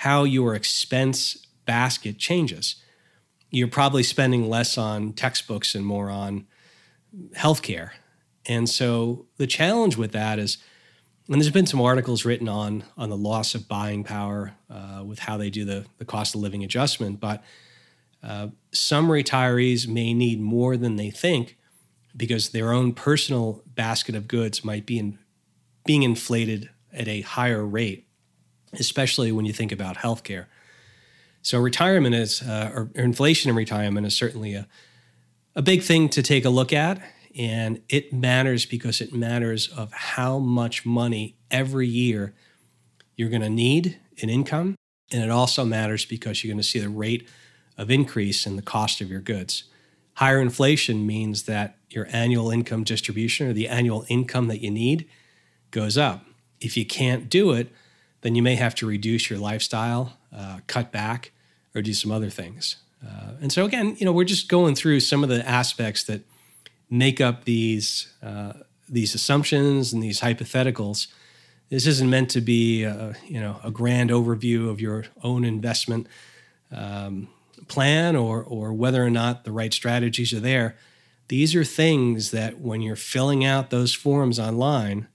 how 0.00 0.24
your 0.24 0.54
expense 0.54 1.46
basket 1.66 2.16
changes. 2.16 2.76
You're 3.50 3.68
probably 3.68 4.02
spending 4.02 4.48
less 4.48 4.78
on 4.78 5.12
textbooks 5.12 5.74
and 5.74 5.84
more 5.84 6.08
on 6.08 6.46
healthcare. 7.36 7.90
And 8.46 8.66
so 8.66 9.26
the 9.36 9.46
challenge 9.46 9.98
with 9.98 10.12
that 10.12 10.38
is, 10.38 10.56
and 11.28 11.34
there's 11.34 11.50
been 11.50 11.66
some 11.66 11.82
articles 11.82 12.24
written 12.24 12.48
on 12.48 12.84
on 12.96 13.10
the 13.10 13.16
loss 13.16 13.54
of 13.54 13.68
buying 13.68 14.02
power 14.02 14.54
uh, 14.70 15.02
with 15.04 15.18
how 15.18 15.36
they 15.36 15.50
do 15.50 15.66
the, 15.66 15.84
the 15.98 16.06
cost 16.06 16.34
of 16.34 16.40
living 16.40 16.64
adjustment, 16.64 17.20
but 17.20 17.44
uh, 18.22 18.48
some 18.72 19.08
retirees 19.08 19.86
may 19.86 20.14
need 20.14 20.40
more 20.40 20.78
than 20.78 20.96
they 20.96 21.10
think 21.10 21.58
because 22.16 22.48
their 22.48 22.72
own 22.72 22.94
personal 22.94 23.62
basket 23.66 24.14
of 24.14 24.28
goods 24.28 24.64
might 24.64 24.86
be 24.86 24.98
in, 24.98 25.18
being 25.84 26.04
inflated 26.04 26.70
at 26.90 27.06
a 27.06 27.20
higher 27.20 27.66
rate, 27.66 28.06
especially 28.72 29.32
when 29.32 29.44
you 29.44 29.52
think 29.52 29.72
about 29.72 29.96
healthcare. 29.96 30.46
So 31.42 31.58
retirement 31.58 32.14
is, 32.14 32.42
uh, 32.42 32.70
or 32.74 32.90
inflation 32.94 33.50
in 33.50 33.56
retirement 33.56 34.06
is 34.06 34.16
certainly 34.16 34.54
a, 34.54 34.68
a 35.54 35.62
big 35.62 35.82
thing 35.82 36.08
to 36.10 36.22
take 36.22 36.44
a 36.44 36.50
look 36.50 36.72
at. 36.72 37.00
And 37.36 37.80
it 37.88 38.12
matters 38.12 38.66
because 38.66 39.00
it 39.00 39.12
matters 39.12 39.68
of 39.68 39.92
how 39.92 40.38
much 40.38 40.84
money 40.84 41.36
every 41.50 41.86
year 41.86 42.34
you're 43.16 43.30
going 43.30 43.42
to 43.42 43.50
need 43.50 43.98
in 44.16 44.28
income. 44.28 44.74
And 45.12 45.22
it 45.22 45.30
also 45.30 45.64
matters 45.64 46.04
because 46.04 46.42
you're 46.42 46.52
going 46.52 46.62
to 46.62 46.68
see 46.68 46.78
the 46.78 46.88
rate 46.88 47.28
of 47.78 47.90
increase 47.90 48.46
in 48.46 48.56
the 48.56 48.62
cost 48.62 49.00
of 49.00 49.10
your 49.10 49.20
goods. 49.20 49.64
Higher 50.14 50.40
inflation 50.40 51.06
means 51.06 51.44
that 51.44 51.78
your 51.88 52.06
annual 52.12 52.50
income 52.50 52.84
distribution 52.84 53.48
or 53.48 53.52
the 53.52 53.68
annual 53.68 54.04
income 54.08 54.48
that 54.48 54.60
you 54.60 54.70
need 54.70 55.08
goes 55.70 55.96
up. 55.96 56.26
If 56.60 56.76
you 56.76 56.84
can't 56.84 57.30
do 57.30 57.52
it, 57.52 57.72
then 58.22 58.34
you 58.34 58.42
may 58.42 58.56
have 58.56 58.74
to 58.76 58.86
reduce 58.86 59.30
your 59.30 59.38
lifestyle, 59.38 60.16
uh, 60.34 60.60
cut 60.66 60.92
back, 60.92 61.32
or 61.74 61.82
do 61.82 61.94
some 61.94 62.10
other 62.10 62.30
things. 62.30 62.76
Uh, 63.06 63.32
and 63.40 63.52
so, 63.52 63.64
again, 63.64 63.96
you 63.98 64.04
know, 64.04 64.12
we're 64.12 64.24
just 64.24 64.48
going 64.48 64.74
through 64.74 65.00
some 65.00 65.22
of 65.22 65.30
the 65.30 65.46
aspects 65.48 66.04
that 66.04 66.22
make 66.90 67.20
up 67.20 67.44
these 67.44 68.12
uh, 68.22 68.52
these 68.88 69.14
assumptions 69.14 69.92
and 69.92 70.02
these 70.02 70.20
hypotheticals. 70.20 71.06
This 71.68 71.86
isn't 71.86 72.10
meant 72.10 72.30
to 72.30 72.40
be, 72.40 72.82
a, 72.82 73.14
you 73.24 73.40
know, 73.40 73.60
a 73.62 73.70
grand 73.70 74.10
overview 74.10 74.68
of 74.68 74.80
your 74.80 75.04
own 75.22 75.44
investment 75.44 76.08
um, 76.72 77.28
plan 77.68 78.16
or 78.16 78.42
or 78.42 78.72
whether 78.72 79.04
or 79.04 79.10
not 79.10 79.44
the 79.44 79.52
right 79.52 79.72
strategies 79.72 80.32
are 80.34 80.40
there. 80.40 80.76
These 81.28 81.54
are 81.54 81.64
things 81.64 82.32
that 82.32 82.58
when 82.58 82.82
you're 82.82 82.96
filling 82.96 83.44
out 83.44 83.70
those 83.70 83.94
forms 83.94 84.40
online, 84.40 85.06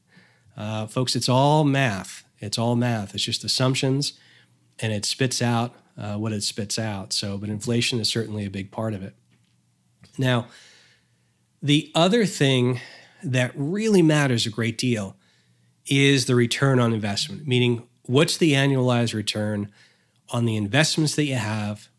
uh, 0.56 0.88
folks, 0.88 1.16
it's 1.16 1.28
all 1.28 1.66
math. 1.66 2.25
It's 2.40 2.58
all 2.58 2.76
math. 2.76 3.14
It's 3.16 3.24
just 3.24 3.44
assumptions, 3.44 4.14
and 4.80 4.92
it 4.92 5.06
spits 5.06 5.42
out 5.42 5.74
uh, 5.98 6.16
what 6.16 6.34
it 6.34 6.44
spits 6.44 6.78
out. 6.78 7.14
So, 7.14 7.38
but 7.38 7.50
inflation 7.50 8.00
is 8.00 8.10
certainly 8.10 8.46
a 8.46 8.50
big 8.50 8.72
part 8.72 8.94
of 8.94 9.04
it. 9.04 9.16
Now, 10.18 10.48
the 11.62 11.92
other 11.96 12.26
thing 12.26 12.80
that 13.24 13.52
really 13.56 14.02
matters 14.02 14.46
a 14.46 14.50
great 14.50 14.78
deal 14.78 15.16
is 15.88 16.26
the 16.26 16.36
return 16.36 16.80
on 16.80 16.94
investment, 16.94 17.48
meaning 17.48 17.88
what's 18.04 18.38
the 18.38 18.54
annualized 18.54 19.14
return 19.14 19.72
on 20.30 20.46
the 20.46 20.56
investments 20.56 21.16
that 21.16 21.26
you 21.26 21.36
have 21.36 21.90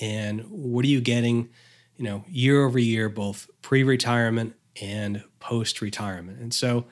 and 0.00 0.42
what 0.50 0.84
are 0.84 0.88
you 0.88 1.00
getting, 1.00 1.48
you 1.96 2.04
know, 2.04 2.24
year 2.28 2.64
over 2.64 2.78
year, 2.78 3.08
both 3.08 3.48
pre-retirement 3.62 4.54
and 4.80 5.24
post-retirement. 5.40 6.38
And 6.38 6.52
so 6.54 6.86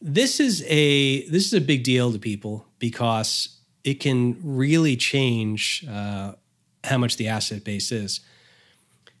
this 0.00 0.40
is 0.40 0.64
a 0.66 1.26
this 1.28 1.46
is 1.46 1.54
a 1.54 1.60
big 1.60 1.82
deal 1.82 2.12
to 2.12 2.18
people 2.18 2.66
because 2.78 3.60
it 3.84 4.00
can 4.00 4.38
really 4.42 4.96
change 4.96 5.84
uh, 5.90 6.32
how 6.84 6.98
much 6.98 7.16
the 7.16 7.28
asset 7.28 7.64
base 7.64 7.90
is. 7.90 8.20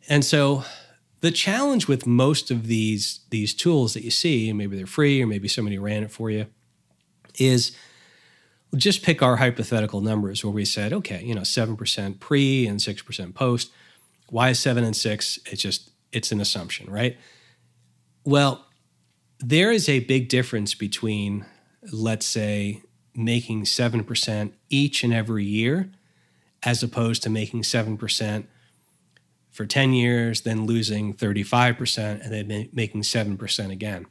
And 0.08 0.24
so 0.24 0.64
the 1.20 1.30
challenge 1.30 1.88
with 1.88 2.06
most 2.06 2.50
of 2.50 2.66
these 2.66 3.20
these 3.30 3.54
tools 3.54 3.94
that 3.94 4.04
you 4.04 4.10
see, 4.10 4.52
maybe 4.52 4.76
they're 4.76 4.86
free 4.86 5.22
or 5.22 5.26
maybe 5.26 5.48
somebody 5.48 5.78
ran 5.78 6.02
it 6.02 6.10
for 6.10 6.30
you, 6.30 6.46
is 7.38 7.72
just 8.76 9.02
pick 9.02 9.22
our 9.22 9.36
hypothetical 9.36 10.00
numbers 10.00 10.44
where 10.44 10.52
we 10.52 10.64
said, 10.64 10.92
okay, 10.92 11.22
you 11.24 11.34
know, 11.34 11.40
7% 11.42 12.20
pre 12.20 12.66
and 12.66 12.80
6% 12.80 13.34
post. 13.34 13.70
Why 14.28 14.50
is 14.50 14.60
7 14.60 14.84
and 14.84 14.94
6? 14.94 15.38
It's 15.46 15.62
just, 15.62 15.90
it's 16.12 16.32
an 16.32 16.40
assumption, 16.40 16.90
right? 16.90 17.16
Well, 18.24 18.66
there 19.40 19.70
is 19.70 19.88
a 19.88 20.00
big 20.00 20.28
difference 20.28 20.74
between, 20.74 21.46
let's 21.92 22.26
say, 22.26 22.82
making 23.14 23.64
7% 23.64 24.52
each 24.68 25.04
and 25.04 25.12
every 25.12 25.44
year 25.44 25.90
as 26.62 26.82
opposed 26.82 27.22
to 27.22 27.30
making 27.30 27.62
7% 27.62 28.46
for 29.50 29.66
10 29.66 29.92
years, 29.92 30.42
then 30.42 30.66
losing 30.66 31.14
35%, 31.14 32.24
and 32.24 32.32
then 32.32 32.68
making 32.72 33.02
7% 33.02 33.70
again. 33.70 34.06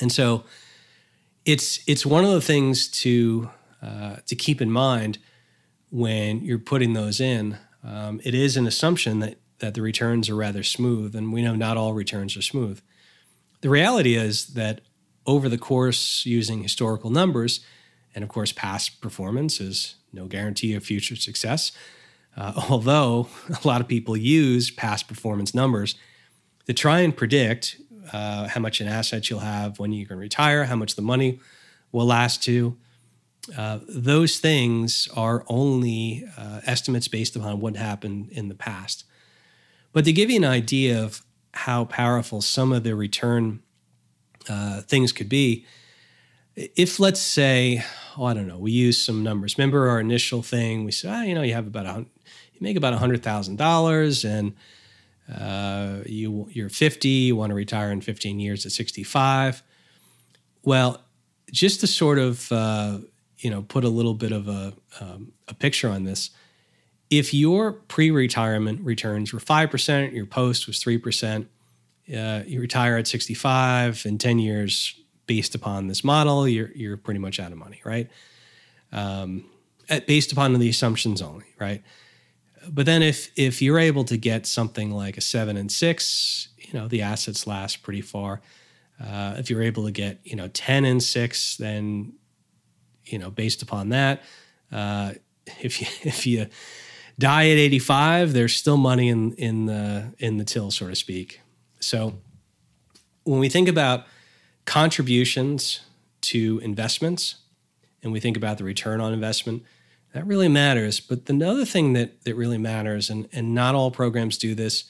And 0.00 0.10
so 0.10 0.44
it's, 1.44 1.80
it's 1.86 2.04
one 2.04 2.24
of 2.24 2.30
the 2.30 2.40
things 2.40 2.88
to, 2.88 3.50
uh, 3.82 4.16
to 4.26 4.34
keep 4.34 4.60
in 4.60 4.70
mind 4.70 5.18
when 5.90 6.40
you're 6.40 6.58
putting 6.58 6.92
those 6.92 7.20
in. 7.20 7.58
Um, 7.84 8.20
it 8.24 8.34
is 8.34 8.56
an 8.56 8.66
assumption 8.66 9.20
that, 9.20 9.38
that 9.58 9.74
the 9.74 9.82
returns 9.82 10.28
are 10.28 10.34
rather 10.34 10.62
smooth, 10.62 11.14
and 11.14 11.32
we 11.32 11.42
know 11.42 11.54
not 11.54 11.76
all 11.76 11.94
returns 11.94 12.36
are 12.36 12.42
smooth. 12.42 12.80
The 13.60 13.70
reality 13.70 14.14
is 14.14 14.48
that 14.48 14.82
over 15.26 15.48
the 15.48 15.58
course, 15.58 16.24
using 16.24 16.62
historical 16.62 17.10
numbers, 17.10 17.60
and 18.14 18.22
of 18.22 18.30
course, 18.30 18.52
past 18.52 19.00
performance 19.00 19.60
is 19.60 19.96
no 20.12 20.26
guarantee 20.26 20.74
of 20.74 20.84
future 20.84 21.16
success. 21.16 21.72
Uh, 22.36 22.52
although 22.70 23.28
a 23.48 23.66
lot 23.66 23.80
of 23.80 23.88
people 23.88 24.16
use 24.16 24.70
past 24.70 25.08
performance 25.08 25.54
numbers 25.54 25.94
to 26.66 26.72
try 26.72 27.00
and 27.00 27.16
predict 27.16 27.76
uh, 28.12 28.48
how 28.48 28.60
much 28.60 28.80
in 28.80 28.86
assets 28.86 29.30
you'll 29.30 29.40
have 29.40 29.78
when 29.78 29.92
you 29.92 30.06
can 30.06 30.18
retire, 30.18 30.64
how 30.64 30.76
much 30.76 30.94
the 30.94 31.02
money 31.02 31.40
will 31.92 32.06
last 32.06 32.42
to. 32.44 32.76
Uh, 33.56 33.78
those 33.88 34.38
things 34.38 35.08
are 35.14 35.44
only 35.48 36.24
uh, 36.36 36.60
estimates 36.66 37.08
based 37.08 37.36
upon 37.36 37.60
what 37.60 37.76
happened 37.76 38.28
in 38.30 38.48
the 38.48 38.54
past. 38.54 39.04
But 39.92 40.04
to 40.04 40.12
give 40.12 40.30
you 40.30 40.36
an 40.36 40.44
idea 40.44 41.02
of 41.02 41.22
how 41.56 41.86
powerful 41.86 42.42
some 42.42 42.70
of 42.70 42.82
the 42.84 42.94
return 42.94 43.62
uh, 44.48 44.82
things 44.82 45.10
could 45.10 45.28
be, 45.28 45.66
if 46.54 47.00
let's 47.00 47.20
say, 47.20 47.82
oh, 48.16 48.24
I 48.24 48.34
don't 48.34 48.46
know, 48.46 48.58
we 48.58 48.72
use 48.72 49.00
some 49.00 49.22
numbers. 49.22 49.58
Remember 49.58 49.88
our 49.88 49.98
initial 49.98 50.42
thing? 50.42 50.84
We 50.84 50.92
said, 50.92 51.14
oh, 51.14 51.22
you 51.22 51.34
know, 51.34 51.42
you 51.42 51.54
have 51.54 51.66
about 51.66 51.86
a, 51.86 51.98
you 52.52 52.60
make 52.60 52.76
about 52.76 52.94
hundred 52.94 53.22
thousand 53.22 53.56
dollars, 53.56 54.24
and 54.24 54.54
uh, 55.34 55.98
you 56.06 56.48
you're 56.50 56.68
50, 56.68 57.08
you 57.08 57.36
want 57.36 57.50
to 57.50 57.54
retire 57.54 57.90
in 57.90 58.00
15 58.00 58.38
years 58.38 58.64
at 58.64 58.72
65. 58.72 59.62
Well, 60.62 61.02
just 61.52 61.80
to 61.80 61.86
sort 61.86 62.18
of 62.18 62.50
uh, 62.52 62.98
you 63.38 63.50
know 63.50 63.62
put 63.62 63.84
a 63.84 63.88
little 63.88 64.14
bit 64.14 64.32
of 64.32 64.48
a 64.48 64.74
um, 65.00 65.32
a 65.48 65.54
picture 65.54 65.88
on 65.88 66.04
this, 66.04 66.30
if 67.10 67.32
your 67.32 67.72
pre-retirement 67.72 68.80
returns 68.82 69.32
were 69.32 69.40
five 69.40 69.70
percent, 69.70 70.12
your 70.12 70.26
post 70.26 70.66
was 70.66 70.78
three 70.78 70.98
percent, 70.98 71.48
uh, 72.14 72.42
you 72.46 72.60
retire 72.60 72.96
at 72.96 73.08
65 73.08 74.04
in 74.06 74.18
10 74.18 74.38
years 74.38 74.94
based 75.26 75.54
upon 75.54 75.88
this 75.88 76.04
model, 76.04 76.46
you're 76.46 76.70
you're 76.72 76.96
pretty 76.96 77.18
much 77.18 77.40
out 77.40 77.52
of 77.52 77.58
money, 77.58 77.80
right? 77.84 78.08
Um, 78.92 79.44
at, 79.88 80.06
based 80.06 80.32
upon 80.32 80.52
the 80.58 80.68
assumptions 80.68 81.20
only, 81.20 81.46
right? 81.58 81.82
But 82.68 82.86
then 82.86 83.02
if 83.02 83.30
if 83.36 83.60
you're 83.60 83.78
able 83.78 84.04
to 84.04 84.16
get 84.16 84.46
something 84.46 84.90
like 84.90 85.16
a 85.16 85.20
seven 85.20 85.56
and 85.56 85.70
six, 85.70 86.48
you 86.58 86.72
know 86.78 86.88
the 86.88 87.02
assets 87.02 87.46
last 87.46 87.82
pretty 87.82 88.02
far. 88.02 88.40
Uh, 89.02 89.34
if 89.36 89.50
you're 89.50 89.62
able 89.62 89.84
to 89.84 89.90
get 89.90 90.20
you 90.24 90.36
know 90.36 90.48
ten 90.48 90.84
and 90.84 91.02
six, 91.02 91.56
then 91.56 92.12
you 93.04 93.18
know 93.18 93.30
based 93.30 93.62
upon 93.62 93.88
that, 93.88 94.22
uh, 94.70 95.12
if 95.60 95.80
you 95.80 95.88
if 96.02 96.26
you 96.26 96.46
die 97.18 97.50
at 97.50 97.58
85, 97.58 98.32
there's 98.32 98.54
still 98.54 98.76
money 98.76 99.08
in 99.08 99.32
in 99.32 99.66
the 99.66 100.14
in 100.18 100.38
the 100.38 100.44
till, 100.44 100.70
so 100.70 100.88
to 100.88 100.96
speak. 100.96 101.40
So 101.80 102.18
when 103.24 103.40
we 103.40 103.48
think 103.48 103.68
about 103.68 104.06
contributions 104.64 105.80
to 106.20 106.60
investments 106.62 107.36
and 108.02 108.12
we 108.12 108.20
think 108.20 108.36
about 108.36 108.58
the 108.58 108.64
return 108.64 109.00
on 109.00 109.12
investment, 109.12 109.62
that 110.12 110.26
really 110.26 110.48
matters. 110.48 111.00
But 111.00 111.26
the 111.26 111.46
other 111.46 111.64
thing 111.64 111.92
that, 111.94 112.24
that 112.24 112.34
really 112.34 112.58
matters, 112.58 113.10
and, 113.10 113.28
and 113.32 113.54
not 113.54 113.74
all 113.74 113.90
programs 113.90 114.38
do 114.38 114.54
this, 114.54 114.84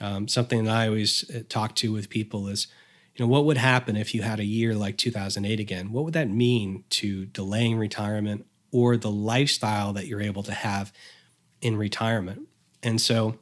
um, 0.00 0.26
something 0.28 0.64
that 0.64 0.74
I 0.74 0.88
always 0.88 1.30
uh, 1.30 1.42
talk 1.48 1.74
to 1.76 1.92
with 1.92 2.10
people 2.10 2.48
is, 2.48 2.66
you 3.14 3.24
know, 3.24 3.28
what 3.28 3.44
would 3.44 3.56
happen 3.56 3.96
if 3.96 4.14
you 4.14 4.22
had 4.22 4.40
a 4.40 4.44
year 4.44 4.74
like 4.74 4.98
2008 4.98 5.60
again? 5.60 5.92
What 5.92 6.04
would 6.04 6.14
that 6.14 6.28
mean 6.28 6.84
to 6.90 7.26
delaying 7.26 7.78
retirement 7.78 8.46
or 8.72 8.96
the 8.96 9.10
lifestyle 9.10 9.92
that 9.94 10.06
you're 10.06 10.20
able 10.20 10.42
to 10.42 10.52
have 10.52 10.92
in 11.60 11.76
retirement? 11.76 12.48
And 12.82 13.00
so 13.00 13.38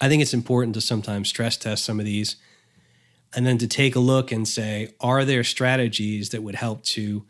I 0.00 0.08
think 0.08 0.22
it's 0.22 0.34
important 0.34 0.74
to 0.74 0.80
sometimes 0.80 1.28
stress 1.28 1.56
test 1.56 1.84
some 1.84 2.00
of 2.00 2.06
these 2.06 2.36
and 3.34 3.46
then 3.46 3.58
to 3.58 3.66
take 3.66 3.94
a 3.94 4.00
look 4.00 4.32
and 4.32 4.46
say, 4.46 4.94
are 5.00 5.24
there 5.24 5.44
strategies 5.44 6.30
that 6.30 6.42
would 6.42 6.54
help 6.54 6.82
to 6.84 7.24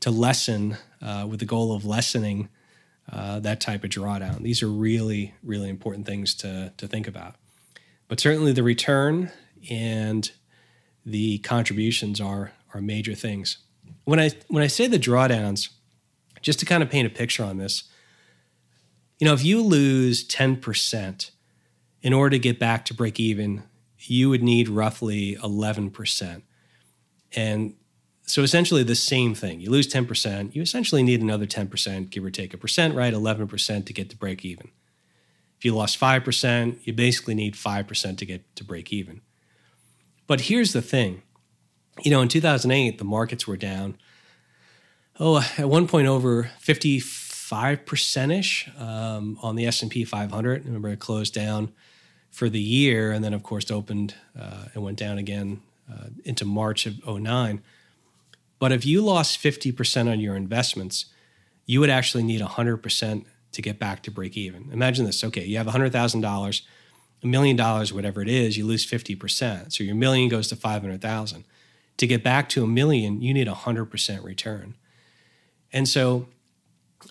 to 0.00 0.10
lessen 0.10 0.78
uh, 1.02 1.26
with 1.28 1.40
the 1.40 1.46
goal 1.46 1.74
of 1.74 1.84
lessening 1.84 2.48
uh, 3.12 3.38
that 3.40 3.60
type 3.60 3.84
of 3.84 3.90
drawdown? 3.90 4.42
These 4.42 4.62
are 4.62 4.68
really, 4.68 5.34
really 5.42 5.68
important 5.68 6.06
things 6.06 6.34
to, 6.36 6.72
to 6.78 6.88
think 6.88 7.06
about. 7.06 7.34
But 8.08 8.18
certainly 8.18 8.52
the 8.52 8.62
return 8.62 9.30
and 9.70 10.30
the 11.04 11.38
contributions 11.38 12.20
are, 12.20 12.52
are 12.72 12.80
major 12.80 13.14
things. 13.14 13.58
When 14.04 14.18
I 14.18 14.30
when 14.48 14.62
I 14.62 14.68
say 14.68 14.86
the 14.86 14.98
drawdowns, 14.98 15.68
just 16.40 16.58
to 16.60 16.66
kind 16.66 16.82
of 16.82 16.88
paint 16.88 17.06
a 17.06 17.10
picture 17.10 17.44
on 17.44 17.58
this, 17.58 17.84
you 19.20 19.26
know, 19.26 19.34
if 19.34 19.44
you 19.44 19.62
lose 19.62 20.26
10% 20.26 21.30
in 22.02 22.12
order 22.12 22.30
to 22.30 22.38
get 22.38 22.58
back 22.58 22.86
to 22.86 22.94
break 22.94 23.20
even, 23.20 23.62
you 23.98 24.30
would 24.30 24.42
need 24.42 24.68
roughly 24.68 25.36
11%. 25.36 26.42
And 27.36 27.74
so 28.22 28.42
essentially 28.42 28.82
the 28.82 28.94
same 28.94 29.34
thing. 29.34 29.60
You 29.60 29.70
lose 29.70 29.86
10%, 29.86 30.54
you 30.54 30.62
essentially 30.62 31.02
need 31.02 31.20
another 31.20 31.46
10%, 31.46 32.08
give 32.08 32.24
or 32.24 32.30
take 32.30 32.54
a 32.54 32.58
percent, 32.58 32.94
right? 32.94 33.12
11% 33.12 33.86
to 33.86 33.92
get 33.92 34.08
to 34.08 34.16
break 34.16 34.42
even. 34.44 34.70
If 35.58 35.66
you 35.66 35.74
lost 35.74 36.00
5%, 36.00 36.78
you 36.84 36.94
basically 36.94 37.34
need 37.34 37.54
5% 37.54 38.16
to 38.16 38.24
get 38.24 38.56
to 38.56 38.64
break 38.64 38.90
even. 38.90 39.20
But 40.26 40.42
here's 40.42 40.72
the 40.72 40.80
thing. 40.80 41.20
You 42.02 42.10
know, 42.10 42.22
in 42.22 42.28
2008, 42.28 42.96
the 42.96 43.04
markets 43.04 43.46
were 43.46 43.58
down, 43.58 43.98
oh, 45.18 45.46
at 45.58 45.68
one 45.68 45.86
point 45.86 46.08
over 46.08 46.50
55% 47.50 48.38
ish 48.38 48.70
um, 48.78 49.38
on 49.42 49.56
the 49.56 49.66
S&P 49.66 50.04
500. 50.04 50.64
Remember, 50.64 50.88
it 50.88 51.00
closed 51.00 51.34
down 51.34 51.72
for 52.30 52.48
the 52.48 52.60
year, 52.60 53.10
and 53.10 53.24
then 53.24 53.34
of 53.34 53.42
course 53.42 53.70
opened 53.70 54.14
uh, 54.38 54.66
and 54.74 54.84
went 54.84 54.98
down 54.98 55.18
again 55.18 55.60
uh, 55.90 56.06
into 56.24 56.44
March 56.44 56.86
of 56.86 57.04
09. 57.06 57.62
But 58.58 58.72
if 58.72 58.86
you 58.86 59.00
lost 59.00 59.42
50% 59.42 60.10
on 60.10 60.20
your 60.20 60.36
investments, 60.36 61.06
you 61.66 61.80
would 61.80 61.90
actually 61.90 62.22
need 62.22 62.40
100% 62.40 63.24
to 63.52 63.62
get 63.62 63.78
back 63.78 64.02
to 64.04 64.10
break 64.10 64.36
even. 64.36 64.70
Imagine 64.72 65.06
this. 65.06 65.24
Okay, 65.24 65.44
you 65.44 65.56
have 65.56 65.66
$100,000, 65.66 66.62
a 67.22 67.26
million 67.26 67.56
dollars, 67.56 67.92
whatever 67.92 68.22
it 68.22 68.28
is, 68.28 68.56
you 68.56 68.64
lose 68.64 68.86
50%. 68.86 69.72
So 69.72 69.82
your 69.82 69.94
million 69.94 70.28
goes 70.28 70.48
to 70.48 70.56
500,000. 70.56 71.44
To 71.96 72.06
get 72.06 72.22
back 72.22 72.48
to 72.50 72.64
a 72.64 72.66
million, 72.66 73.20
you 73.20 73.34
need 73.34 73.48
100% 73.48 74.24
return. 74.24 74.76
And 75.72 75.88
so 75.88 76.28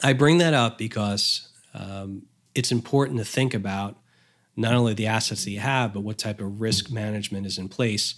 I 0.04 0.14
bring 0.14 0.38
that 0.40 0.54
up 0.54 0.78
because 0.78 1.50
um, 1.74 2.24
it's 2.56 2.72
important 2.72 3.20
to 3.20 3.26
think 3.26 3.54
about 3.54 3.98
not 4.56 4.74
only 4.74 4.94
the 4.94 5.08
assets 5.08 5.46
that 5.46 5.52
you 5.52 5.60
have, 5.60 5.94
but 5.94 6.02
what 6.02 6.18
type 6.18 6.42
of 6.42 6.60
risk 6.60 6.92
management 6.92 7.46
is 7.46 7.58
in 7.58 7.70
place 7.70 8.16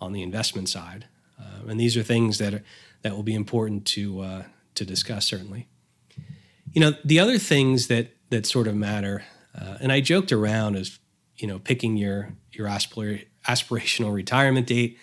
on 0.00 0.12
the 0.12 0.22
investment 0.22 0.68
side. 0.68 1.06
Uh, 1.40 1.68
and 1.68 1.80
these 1.80 1.96
are 1.96 2.02
things 2.02 2.38
that 2.38 2.54
are, 2.54 2.62
that 3.02 3.14
will 3.14 3.22
be 3.22 3.34
important 3.34 3.86
to 3.86 4.20
uh, 4.20 4.42
to 4.74 4.84
discuss 4.84 5.26
certainly. 5.26 5.68
You 6.72 6.80
know, 6.80 6.92
the 7.04 7.18
other 7.18 7.38
things 7.38 7.88
that 7.88 8.14
that 8.30 8.46
sort 8.46 8.66
of 8.66 8.74
matter, 8.74 9.24
uh, 9.58 9.78
and 9.80 9.90
I 9.90 10.00
joked 10.00 10.32
around 10.32 10.76
as 10.76 10.98
you 11.36 11.46
know 11.46 11.58
picking 11.58 11.96
your 11.96 12.34
your 12.52 12.68
aspir- 12.68 13.26
aspirational 13.46 14.12
retirement 14.12 14.66
date, 14.66 14.98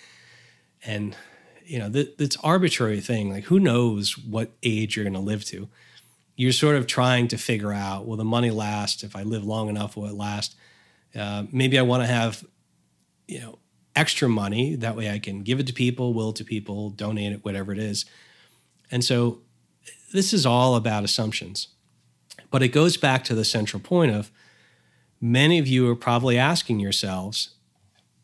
and 0.86 1.16
you 1.66 1.80
know 1.80 1.90
th- 1.90 2.16
that's 2.18 2.38
arbitrary 2.38 3.02
thing. 3.02 3.32
Like 3.32 3.46
who 3.46 3.60
knows 3.60 4.18
what 4.18 4.52
age 4.62 4.96
you're 4.96 5.06
going 5.06 5.14
to 5.14 5.20
live 5.20 5.46
to? 5.46 5.68
You're 6.36 6.52
sort 6.52 6.76
of 6.76 6.88
trying 6.88 7.28
to 7.30 7.38
figure 7.38 7.72
out 7.72 8.06
will 8.06 8.18
the 8.18 8.26
money 8.26 8.52
last? 8.52 9.04
If 9.04 9.16
I 9.16 9.24
live 9.24 9.46
long 9.46 9.70
enough, 9.70 9.96
will 9.96 10.06
it 10.06 10.16
last? 10.16 10.56
Uh, 11.16 11.46
maybe 11.52 11.80
I 11.80 11.82
want 11.82 12.04
to 12.04 12.08
have, 12.08 12.44
you 13.28 13.40
know, 13.40 13.60
extra 13.96 14.28
money. 14.28 14.76
That 14.76 14.96
way 14.96 15.10
I 15.10 15.20
can 15.20 15.44
give 15.44 15.60
it 15.60 15.68
to 15.68 15.74
people, 15.74 16.14
will 16.14 16.32
it 16.32 16.36
to 16.38 16.44
people, 16.44 16.90
donate 16.90 17.32
it, 17.32 17.46
whatever 17.46 17.72
it 17.72 17.80
is. 17.80 18.06
And 18.92 19.04
so 19.04 19.40
this 20.14 20.34
is 20.34 20.46
all 20.46 20.76
about 20.76 21.04
assumptions. 21.04 21.70
But 22.52 22.62
it 22.62 22.70
goes 22.70 22.98
back 22.98 23.24
to 23.26 23.36
the 23.36 23.46
central 23.46 23.82
point 23.82 24.12
of 24.12 24.32
many 25.22 25.60
of 25.60 25.68
you 25.68 25.90
are 25.90 25.96
probably 25.96 26.38
asking 26.38 26.80
yourselves, 26.80 27.52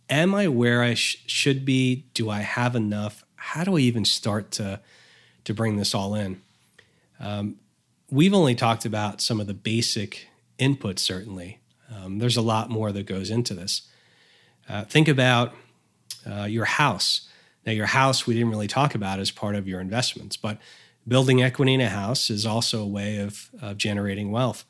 Am 0.10 0.36
I 0.36 0.50
where 0.50 0.84
I 0.84 0.93
sh- 0.93 1.24
should 1.26 1.63
be? 1.63 2.06
Do 2.13 2.30
I 2.30 2.39
have 2.41 2.76
enough? 2.76 3.24
How 3.36 3.63
do 3.63 3.78
I 3.78 3.80
even 3.80 4.04
start 4.04 4.52
to, 4.52 4.82
to 5.45 5.54
bring 5.54 5.78
this 5.78 5.95
all 5.95 6.15
in? 6.15 6.41
Um, 7.17 7.56
we've 8.12 8.34
only 8.34 8.54
talked 8.54 8.86
about 8.86 9.21
some 9.21 9.39
of 9.39 9.47
the 9.47 9.54
basic 9.54 10.28
inputs, 10.60 11.00
certainly. 11.00 11.60
Um, 11.89 12.19
there's 12.19 12.38
a 12.38 12.41
lot 12.41 12.69
more 12.69 12.91
that 12.91 13.06
goes 13.06 13.32
into 13.32 13.54
this. 13.54 13.84
Uh, 14.69 14.84
think 14.84 15.08
about 15.08 15.54
uh, 16.30 16.43
your 16.43 16.65
house. 16.65 17.28
Now, 17.65 17.71
your 17.71 17.88
house, 17.88 18.28
we 18.28 18.34
didn't 18.34 18.50
really 18.50 18.67
talk 18.67 18.95
about 18.95 19.19
as 19.19 19.32
part 19.32 19.56
of 19.56 19.67
your 19.67 19.80
investments, 19.80 20.38
but 20.38 20.58
building 21.08 21.41
equity 21.41 21.74
in 21.74 21.82
a 21.82 21.89
house 21.89 22.30
is 22.30 22.45
also 22.45 22.84
a 22.84 22.88
way 22.88 23.17
of, 23.17 23.50
of 23.62 23.78
generating 23.78 24.32
wealth. 24.32 24.65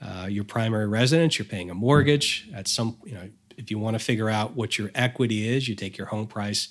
Uh, 0.00 0.26
your 0.28 0.44
primary 0.44 0.86
residence, 0.86 1.38
you're 1.38 1.46
paying 1.46 1.70
a 1.70 1.74
mortgage. 1.74 2.48
At 2.54 2.68
some, 2.68 2.98
you 3.04 3.14
know, 3.14 3.28
if 3.56 3.70
you 3.70 3.78
want 3.78 3.94
to 3.98 4.04
figure 4.04 4.28
out 4.28 4.54
what 4.54 4.78
your 4.78 4.90
equity 4.94 5.48
is, 5.48 5.68
you 5.68 5.74
take 5.74 5.96
your 5.96 6.08
home 6.08 6.26
price 6.26 6.68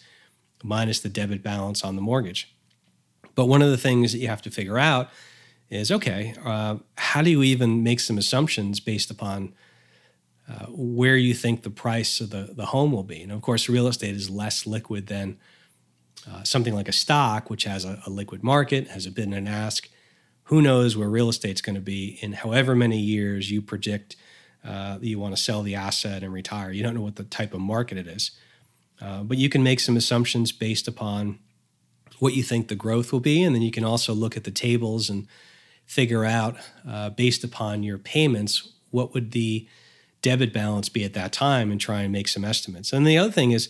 minus 0.63 0.99
the 0.99 1.09
debit 1.09 1.41
balance 1.41 1.83
on 1.83 1.95
the 1.95 2.01
mortgage. 2.01 2.53
But 3.33 3.45
one 3.45 3.61
of 3.61 3.69
the 3.69 3.77
things 3.77 4.11
that 4.11 4.19
you 4.19 4.27
have 4.27 4.41
to 4.43 4.51
figure 4.51 4.77
out 4.77 5.09
is 5.71 5.91
okay, 5.91 6.35
uh, 6.43 6.77
how 6.97 7.21
do 7.21 7.29
you 7.29 7.43
even 7.43 7.81
make 7.81 7.99
some 7.99 8.17
assumptions 8.17 8.79
based 8.79 9.09
upon 9.09 9.53
uh, 10.49 10.65
where 10.67 11.15
you 11.15 11.33
think 11.33 11.63
the 11.63 11.69
price 11.69 12.19
of 12.19 12.29
the, 12.29 12.53
the 12.53 12.67
home 12.67 12.91
will 12.91 13.03
be? 13.03 13.21
And 13.23 13.31
of 13.31 13.41
course, 13.41 13.69
real 13.69 13.87
estate 13.87 14.15
is 14.15 14.29
less 14.29 14.67
liquid 14.67 15.07
than 15.07 15.37
uh, 16.29 16.43
something 16.43 16.73
like 16.73 16.89
a 16.89 16.93
stock, 16.93 17.49
which 17.49 17.63
has 17.63 17.85
a, 17.85 18.01
a, 18.05 18.09
liquid 18.09 18.43
market, 18.43 18.89
has 18.89 19.05
a 19.05 19.11
bid 19.11 19.25
and 19.25 19.33
an 19.33 19.47
ask. 19.47 19.89
Who 20.45 20.61
knows 20.61 20.97
where 20.97 21.09
real 21.09 21.29
estate's 21.29 21.61
going 21.61 21.75
to 21.75 21.81
be 21.81 22.19
in 22.21 22.33
however 22.33 22.75
many 22.75 22.99
years 22.99 23.49
you 23.49 23.61
predict 23.61 24.17
uh, 24.63 24.99
you 25.01 25.17
want 25.17 25.35
to 25.35 25.41
sell 25.41 25.63
the 25.63 25.75
asset 25.75 26.21
and 26.21 26.33
retire? 26.33 26.71
You 26.71 26.83
don't 26.83 26.93
know 26.93 27.01
what 27.01 27.15
the 27.15 27.23
type 27.23 27.53
of 27.53 27.61
market 27.61 27.97
it 27.97 28.07
is. 28.07 28.31
Uh, 29.01 29.23
but 29.23 29.37
you 29.37 29.49
can 29.49 29.63
make 29.63 29.79
some 29.79 29.97
assumptions 29.97 30.51
based 30.51 30.87
upon 30.87 31.39
what 32.19 32.35
you 32.35 32.43
think 32.43 32.67
the 32.67 32.75
growth 32.75 33.11
will 33.11 33.19
be. 33.19 33.41
And 33.41 33.55
then 33.55 33.63
you 33.63 33.71
can 33.71 33.83
also 33.83 34.13
look 34.13 34.37
at 34.37 34.43
the 34.43 34.51
tables 34.51 35.09
and 35.09 35.27
figure 35.91 36.23
out, 36.23 36.55
uh, 36.87 37.09
based 37.09 37.43
upon 37.43 37.83
your 37.83 37.97
payments, 37.97 38.71
what 38.91 39.13
would 39.13 39.31
the 39.31 39.67
debit 40.21 40.53
balance 40.53 40.87
be 40.87 41.03
at 41.03 41.13
that 41.13 41.33
time 41.33 41.69
and 41.69 41.81
try 41.81 42.01
and 42.01 42.13
make 42.13 42.29
some 42.29 42.45
estimates. 42.45 42.93
And 42.93 43.05
the 43.05 43.17
other 43.17 43.29
thing 43.29 43.51
is, 43.51 43.67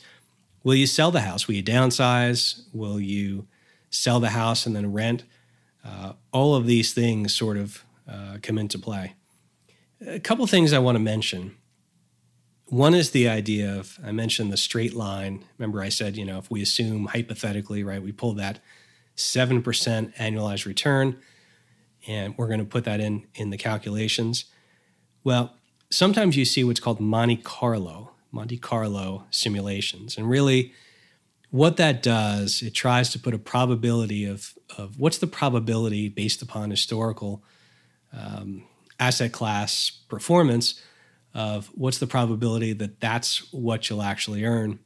will 0.64 0.76
you 0.76 0.86
sell 0.86 1.10
the 1.10 1.22
house? 1.22 1.48
Will 1.48 1.56
you 1.56 1.64
downsize? 1.64 2.62
Will 2.74 3.00
you 3.00 3.48
sell 3.90 4.20
the 4.20 4.30
house 4.30 4.68
and 4.68 4.76
then 4.76 4.94
rent? 4.94 5.24
Uh, 5.84 6.14
all 6.32 6.54
of 6.54 6.68
these 6.68 6.94
things 6.94 7.34
sort 7.34 7.58
of 7.58 7.84
uh, 8.08 8.38
come 8.44 8.60
into 8.60 8.78
play. 8.78 9.16
A 10.06 10.20
couple 10.20 10.46
things 10.46 10.74
I 10.74 10.80
want 10.80 10.96
to 10.96 11.00
mention. 11.04 11.56
One 12.66 12.94
is 12.94 13.10
the 13.12 13.28
idea 13.28 13.74
of, 13.80 14.00
I 14.06 14.12
mentioned 14.12 14.54
the 14.54 14.58
straight 14.58 14.94
line. 14.94 15.44
Remember, 15.58 15.82
I 15.82 15.90
said, 15.90 16.18
you 16.18 16.26
know, 16.26 16.38
if 16.38 16.52
we 16.52 16.62
assume 16.62 17.08
hypothetically, 17.08 17.84
right, 17.84 18.02
we 18.02 18.12
pull 18.12 18.34
that 18.34 18.60
7% 19.18 19.64
annualized 20.16 20.68
return 20.68 21.18
and 22.08 22.38
we're 22.38 22.48
going 22.48 22.60
to 22.60 22.66
put 22.66 22.84
that 22.86 23.00
in 23.00 23.28
in 23.36 23.50
the 23.50 23.58
calculations. 23.58 24.46
Well, 25.24 25.56
sometimes 25.90 26.36
you 26.36 26.46
see 26.46 26.64
what's 26.64 26.80
called 26.80 27.00
Monte 27.00 27.38
Carlo, 27.38 28.12
Monte 28.32 28.58
Carlo 28.58 29.26
simulations. 29.30 30.18
And 30.18 30.30
really, 30.30 30.74
what 31.52 31.78
that 31.78 32.02
does, 32.02 32.62
it 32.62 32.74
tries 32.74 33.10
to 33.12 33.20
put 33.20 33.34
a 33.34 33.38
probability 33.38 34.26
of, 34.26 34.54
of 34.78 35.00
what's 35.00 35.18
the 35.18 35.28
probability 35.28 36.08
based 36.08 36.42
upon 36.42 36.72
historical 36.72 37.44
um, 38.14 38.64
asset 39.00 39.34
class 39.34 39.92
performance 40.08 40.82
of 41.34 41.68
what's 41.76 41.98
the 41.98 42.08
probability 42.08 42.74
that 42.74 43.00
that's 43.00 43.52
what 43.52 43.90
you'll 43.90 44.02
actually 44.02 44.46
earn. 44.46 44.80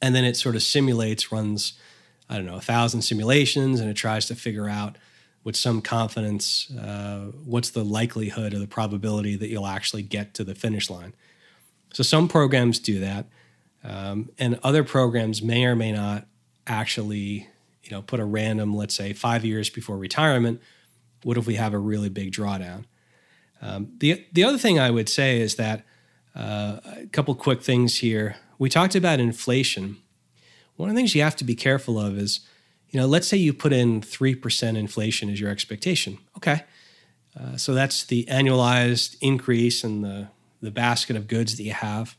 And 0.00 0.14
then 0.14 0.24
it 0.24 0.36
sort 0.36 0.56
of 0.56 0.62
simulates, 0.62 1.30
runs, 1.30 1.74
I 2.28 2.36
don't 2.36 2.46
know, 2.46 2.56
a 2.56 2.60
thousand 2.60 3.02
simulations, 3.02 3.80
and 3.80 3.90
it 3.90 3.94
tries 3.94 4.26
to 4.26 4.34
figure 4.34 4.68
out 4.68 4.96
with 5.42 5.56
some 5.56 5.80
confidence 5.80 6.70
uh, 6.72 7.30
what's 7.44 7.70
the 7.70 7.84
likelihood 7.84 8.52
or 8.52 8.58
the 8.58 8.66
probability 8.66 9.36
that 9.36 9.48
you'll 9.48 9.66
actually 9.66 10.02
get 10.02 10.34
to 10.34 10.44
the 10.44 10.54
finish 10.54 10.90
line. 10.90 11.14
So 11.92 12.02
some 12.02 12.28
programs 12.28 12.78
do 12.78 13.00
that, 13.00 13.26
um, 13.82 14.30
and 14.38 14.60
other 14.62 14.84
programs 14.84 15.42
may 15.42 15.64
or 15.64 15.74
may 15.74 15.92
not 15.92 16.26
actually, 16.66 17.48
you 17.82 17.90
know, 17.90 18.02
put 18.02 18.20
a 18.20 18.24
random, 18.24 18.76
let's 18.76 18.94
say, 18.94 19.12
five 19.12 19.44
years 19.44 19.70
before 19.70 19.96
retirement. 19.96 20.60
What 21.24 21.36
if 21.36 21.46
we 21.46 21.54
have 21.56 21.74
a 21.74 21.78
really 21.78 22.08
big 22.08 22.32
drawdown? 22.32 22.84
Um, 23.60 23.92
the 23.98 24.24
the 24.32 24.44
other 24.44 24.58
thing 24.58 24.78
I 24.78 24.90
would 24.90 25.08
say 25.08 25.40
is 25.40 25.56
that 25.56 25.84
uh, 26.34 26.80
a 26.84 27.06
couple 27.12 27.34
quick 27.34 27.62
things 27.62 27.98
here. 27.98 28.36
We 28.58 28.68
talked 28.68 28.94
about 28.94 29.20
inflation. 29.20 29.96
One 30.76 30.88
of 30.88 30.94
the 30.94 30.98
things 30.98 31.14
you 31.14 31.22
have 31.22 31.36
to 31.36 31.44
be 31.44 31.54
careful 31.54 31.98
of 31.98 32.16
is 32.16 32.40
you 32.90 32.98
know, 33.00 33.06
let's 33.06 33.28
say 33.28 33.36
you 33.36 33.52
put 33.52 33.72
in 33.72 34.00
3% 34.00 34.76
inflation 34.76 35.30
as 35.30 35.40
your 35.40 35.50
expectation. 35.50 36.18
Okay. 36.36 36.64
Uh, 37.38 37.56
so 37.56 37.72
that's 37.72 38.04
the 38.04 38.24
annualized 38.26 39.16
increase 39.20 39.84
in 39.84 40.02
the, 40.02 40.28
the 40.60 40.70
basket 40.70 41.16
of 41.16 41.28
goods 41.28 41.56
that 41.56 41.62
you 41.62 41.72
have. 41.72 42.16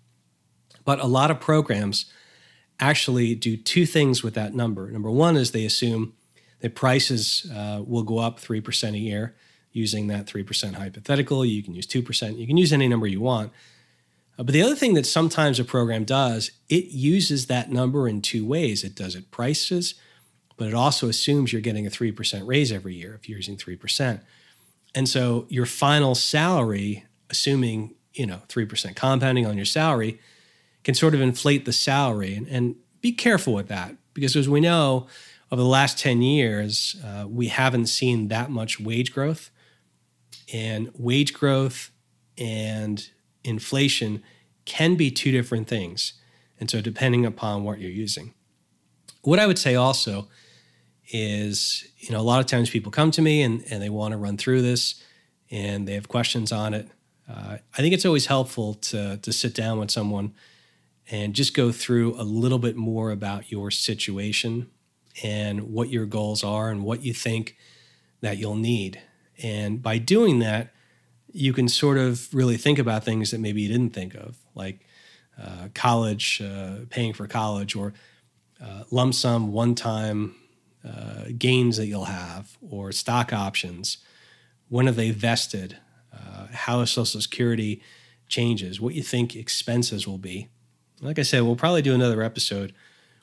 But 0.86 1.00
a 1.00 1.08
lot 1.08 1.30
of 1.30 1.40
programs 1.40 2.06
actually 2.80 3.36
do 3.36 3.58
two 3.58 3.86
things 3.86 4.24
with 4.24 4.34
that 4.34 4.54
number. 4.54 4.90
Number 4.90 5.12
one 5.12 5.36
is 5.36 5.52
they 5.52 5.66
assume 5.66 6.14
that 6.62 6.74
prices 6.74 7.52
uh, 7.54 7.84
will 7.86 8.04
go 8.04 8.20
up 8.20 8.40
3% 8.40 8.94
a 8.94 8.98
year 8.98 9.36
using 9.74 10.08
that 10.08 10.26
3% 10.26 10.76
hypothetical. 10.76 11.46
You 11.46 11.62
can 11.62 11.74
use 11.74 11.88
2%, 11.88 12.38
you 12.38 12.48
can 12.48 12.58
use 12.58 12.74
any 12.74 12.88
number 12.88 13.08
you 13.08 13.22
want. 13.22 13.52
Uh, 14.40 14.44
but 14.44 14.54
the 14.54 14.62
other 14.62 14.76
thing 14.76 14.94
that 14.94 15.06
sometimes 15.06 15.60
a 15.60 15.66
program 15.66 16.06
does, 16.06 16.52
it 16.70 16.86
uses 16.86 17.48
that 17.48 17.72
number 17.72 18.08
in 18.08 18.22
two 18.22 18.46
ways. 18.46 18.84
It 18.84 18.96
does 18.96 19.16
it 19.16 19.32
prices 19.32 19.96
but 20.62 20.68
it 20.68 20.76
also 20.76 21.10
assumes 21.10 21.52
you're 21.52 21.60
getting 21.60 21.88
a 21.88 21.90
3% 21.90 22.46
raise 22.46 22.72
every 22.72 22.94
year 22.94 23.16
if 23.16 23.28
you're 23.28 23.40
using 23.40 23.58
3%. 23.58 24.22
And 24.94 25.10
so 25.10 25.48
your 25.50 25.66
final 25.66 26.14
salary, 26.14 27.04
assuming, 27.32 27.96
you 28.14 28.28
know, 28.28 28.44
3% 28.48 28.96
compounding 28.96 29.48
on 29.48 29.56
your 29.56 29.66
salary, 29.66 30.20
can 30.84 30.94
sort 30.94 31.16
of 31.16 31.20
inflate 31.20 31.66
the 31.66 31.74
salary. 31.74 32.36
And, 32.36 32.48
and 32.48 32.76
be 33.02 33.12
careful 33.12 33.56
with 33.56 33.70
that 33.70 33.96
because 34.14 34.36
as 34.36 34.48
we 34.48 34.60
know, 34.60 35.08
over 35.52 35.64
the 35.64 35.68
last 35.68 35.98
10 35.98 36.22
years, 36.22 36.96
uh, 37.04 37.26
we 37.28 37.48
haven't 37.48 37.88
seen 37.88 38.28
that 38.28 38.52
much 38.52 38.80
wage 38.80 39.12
growth. 39.12 39.50
And 40.54 40.92
wage 40.94 41.34
growth 41.34 41.90
and 42.38 43.10
inflation 43.44 44.22
can 44.66 44.94
be 44.94 45.10
two 45.10 45.32
different 45.32 45.68
things. 45.68 46.14
And 46.60 46.70
so, 46.70 46.82
depending 46.82 47.26
upon 47.26 47.64
what 47.64 47.80
you're 47.80 47.90
using. 47.90 48.36
What 49.24 49.40
I 49.40 49.48
would 49.48 49.58
say 49.58 49.74
also 49.74 50.28
is 51.12 51.88
you 51.98 52.12
know 52.12 52.20
a 52.20 52.24
lot 52.24 52.40
of 52.40 52.46
times 52.46 52.70
people 52.70 52.92
come 52.92 53.12
to 53.12 53.22
me 53.22 53.42
and, 53.42 53.64
and 53.70 53.82
they 53.82 53.90
want 53.90 54.14
to 54.14 54.18
run 54.18 54.38
through 54.38 54.62
this 54.62 55.04
and 55.50 55.88
they 55.88 55.94
have 55.94 56.08
questions 56.08 56.52
on 56.52 56.74
it. 56.74 56.90
Uh, 57.30 57.58
i 57.74 57.82
think 57.82 57.94
it's 57.94 58.06
always 58.06 58.26
helpful 58.26 58.74
to, 58.74 59.18
to 59.18 59.32
sit 59.32 59.54
down 59.54 59.80
with 59.80 59.90
someone 59.90 60.34
and 61.10 61.34
just 61.34 61.54
go 61.54 61.72
through 61.72 62.14
a 62.20 62.24
little 62.24 62.60
bit 62.60 62.76
more 62.76 63.12
about 63.12 63.52
your 63.52 63.72
situation 63.72 64.70
and 65.24 65.62
what 65.62 65.90
your 65.90 66.06
goals 66.06 66.44
are 66.44 66.70
and 66.70 66.84
what 66.84 67.04
you 67.04 67.14
think 67.14 67.56
that 68.22 68.38
you'll 68.38 68.56
need. 68.56 69.02
And 69.42 69.82
by 69.82 69.98
doing 69.98 70.40
that 70.40 70.74
you 71.34 71.54
can 71.54 71.68
sort 71.68 71.98
of 71.98 72.34
really 72.34 72.58
think 72.58 72.80
about 72.80 73.04
things 73.04 73.32
that 73.32 73.40
maybe 73.40 73.62
you 73.62 73.70
didn't 73.70 73.94
think 73.94 74.16
of 74.16 74.38
like 74.56 74.86
uh, 75.42 75.70
college 75.74 76.42
uh, 76.42 76.86
paying 76.90 77.14
for 77.14 77.28
college 77.28 77.76
or 77.76 77.94
uh, 78.62 78.84
lump 78.92 79.14
sum 79.14 79.52
one 79.52 79.76
time 79.76 80.36
uh, 80.88 81.26
gains 81.38 81.78
that 81.78 81.88
you'll 81.88 82.06
have 82.06 82.58
or 82.62 82.92
stock 82.92 83.34
options. 83.34 83.98
When 84.70 84.88
are 84.88 84.94
they 84.94 85.12
vested? 85.12 85.78
Uh, 86.14 86.48
how 86.52 86.84
Social 86.86 87.22
Security 87.22 87.82
changes? 88.28 88.82
What 88.82 88.94
you 88.94 89.04
think 89.04 89.36
expenses 89.36 90.08
will 90.08 90.18
be? 90.18 90.50
Like 91.02 91.20
I 91.20 91.24
said, 91.24 91.44
we'll 91.44 91.56
probably 91.56 91.82
do 91.82 91.96
another 91.96 92.22
episode 92.22 92.74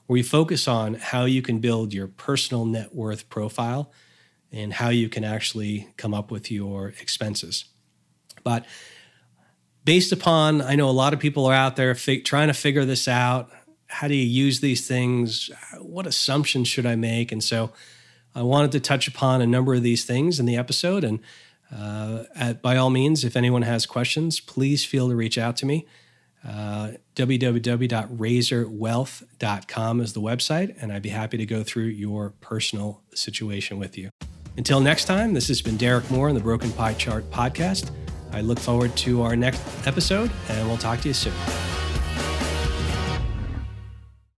where 0.07 0.15
we 0.15 0.23
focus 0.23 0.67
on 0.69 0.95
how 0.95 1.25
you 1.25 1.43
can 1.43 1.59
build 1.59 1.93
your 1.93 2.07
personal 2.07 2.65
net 2.65 2.95
worth 2.95 3.29
profile 3.29 3.93
and 4.51 4.73
how 4.73 4.89
you 4.89 5.09
can 5.09 5.25
actually 5.25 5.89
come 5.97 6.15
up 6.15 6.31
with 6.31 6.51
your 6.51 6.89
expenses. 7.01 7.67
But 8.43 8.65
based 9.85 10.13
upon, 10.13 10.63
I 10.63 10.75
know 10.75 10.89
a 10.89 10.93
lot 10.93 11.13
of 11.13 11.21
people 11.21 11.47
are 11.47 11.55
out 11.55 11.77
there 11.77 11.95
trying 11.95 12.49
to 12.49 12.55
figure 12.55 12.85
this 12.85 13.09
out 13.09 13.51
how 13.89 14.09
do 14.09 14.15
you 14.15 14.25
use 14.25 14.61
these 14.61 14.87
things? 14.87 15.51
What 15.81 16.07
assumptions 16.07 16.69
should 16.69 16.87
I 16.87 16.95
make? 16.95 17.33
And 17.33 17.43
so 17.43 17.73
I 18.35 18.43
wanted 18.43 18.73
to 18.73 18.81
touch 18.81 19.09
upon 19.09 19.41
a 19.43 19.47
number 19.47 19.75
of 19.75 19.83
these 19.83 20.05
things 20.05 20.39
in 20.39 20.45
the 20.47 20.57
episode. 20.57 21.05
And 21.05 21.21
uh, 21.75 22.25
at, 22.35 22.61
by 22.63 22.77
all 22.77 22.91
means, 22.91 23.25
if 23.25 23.37
anyone 23.37 23.63
has 23.63 23.87
questions, 23.87 24.41
please 24.41 24.85
feel 24.85 25.09
to 25.09 25.17
reach 25.17 25.39
out 25.39 25.57
to 25.59 25.67
me. 25.67 25.87
Uh, 26.47 26.93
www.razorwealth.com 27.17 30.01
is 30.01 30.13
the 30.13 30.21
website, 30.21 30.77
and 30.81 30.93
I'd 30.93 31.03
be 31.03 31.09
happy 31.09 31.37
to 31.37 31.45
go 31.45 31.65
through 31.65 31.87
your 31.87 32.31
personal 32.41 33.03
situation 33.13 33.77
with 33.79 33.99
you. 33.99 34.11
Until 34.57 34.79
next 34.81 35.07
time, 35.07 35.35
this 35.35 35.49
has 35.49 35.61
been 35.61 35.77
Derek 35.77 36.09
Moore 36.11 36.29
on 36.29 36.37
the 36.37 36.41
Broken 36.41 36.71
Pie 36.73 36.95
Chart 36.95 37.29
podcast. 37.31 37.91
I 38.33 38.41
look 38.41 38.61
forward 38.61 38.97
to 38.99 39.23
our 39.23 39.35
next 39.37 39.61
episode, 39.87 40.31
and 40.49 40.69
we'll 40.69 40.79
talk 40.79 41.01
to 41.01 41.09
you 41.09 41.15
soon. 41.15 41.78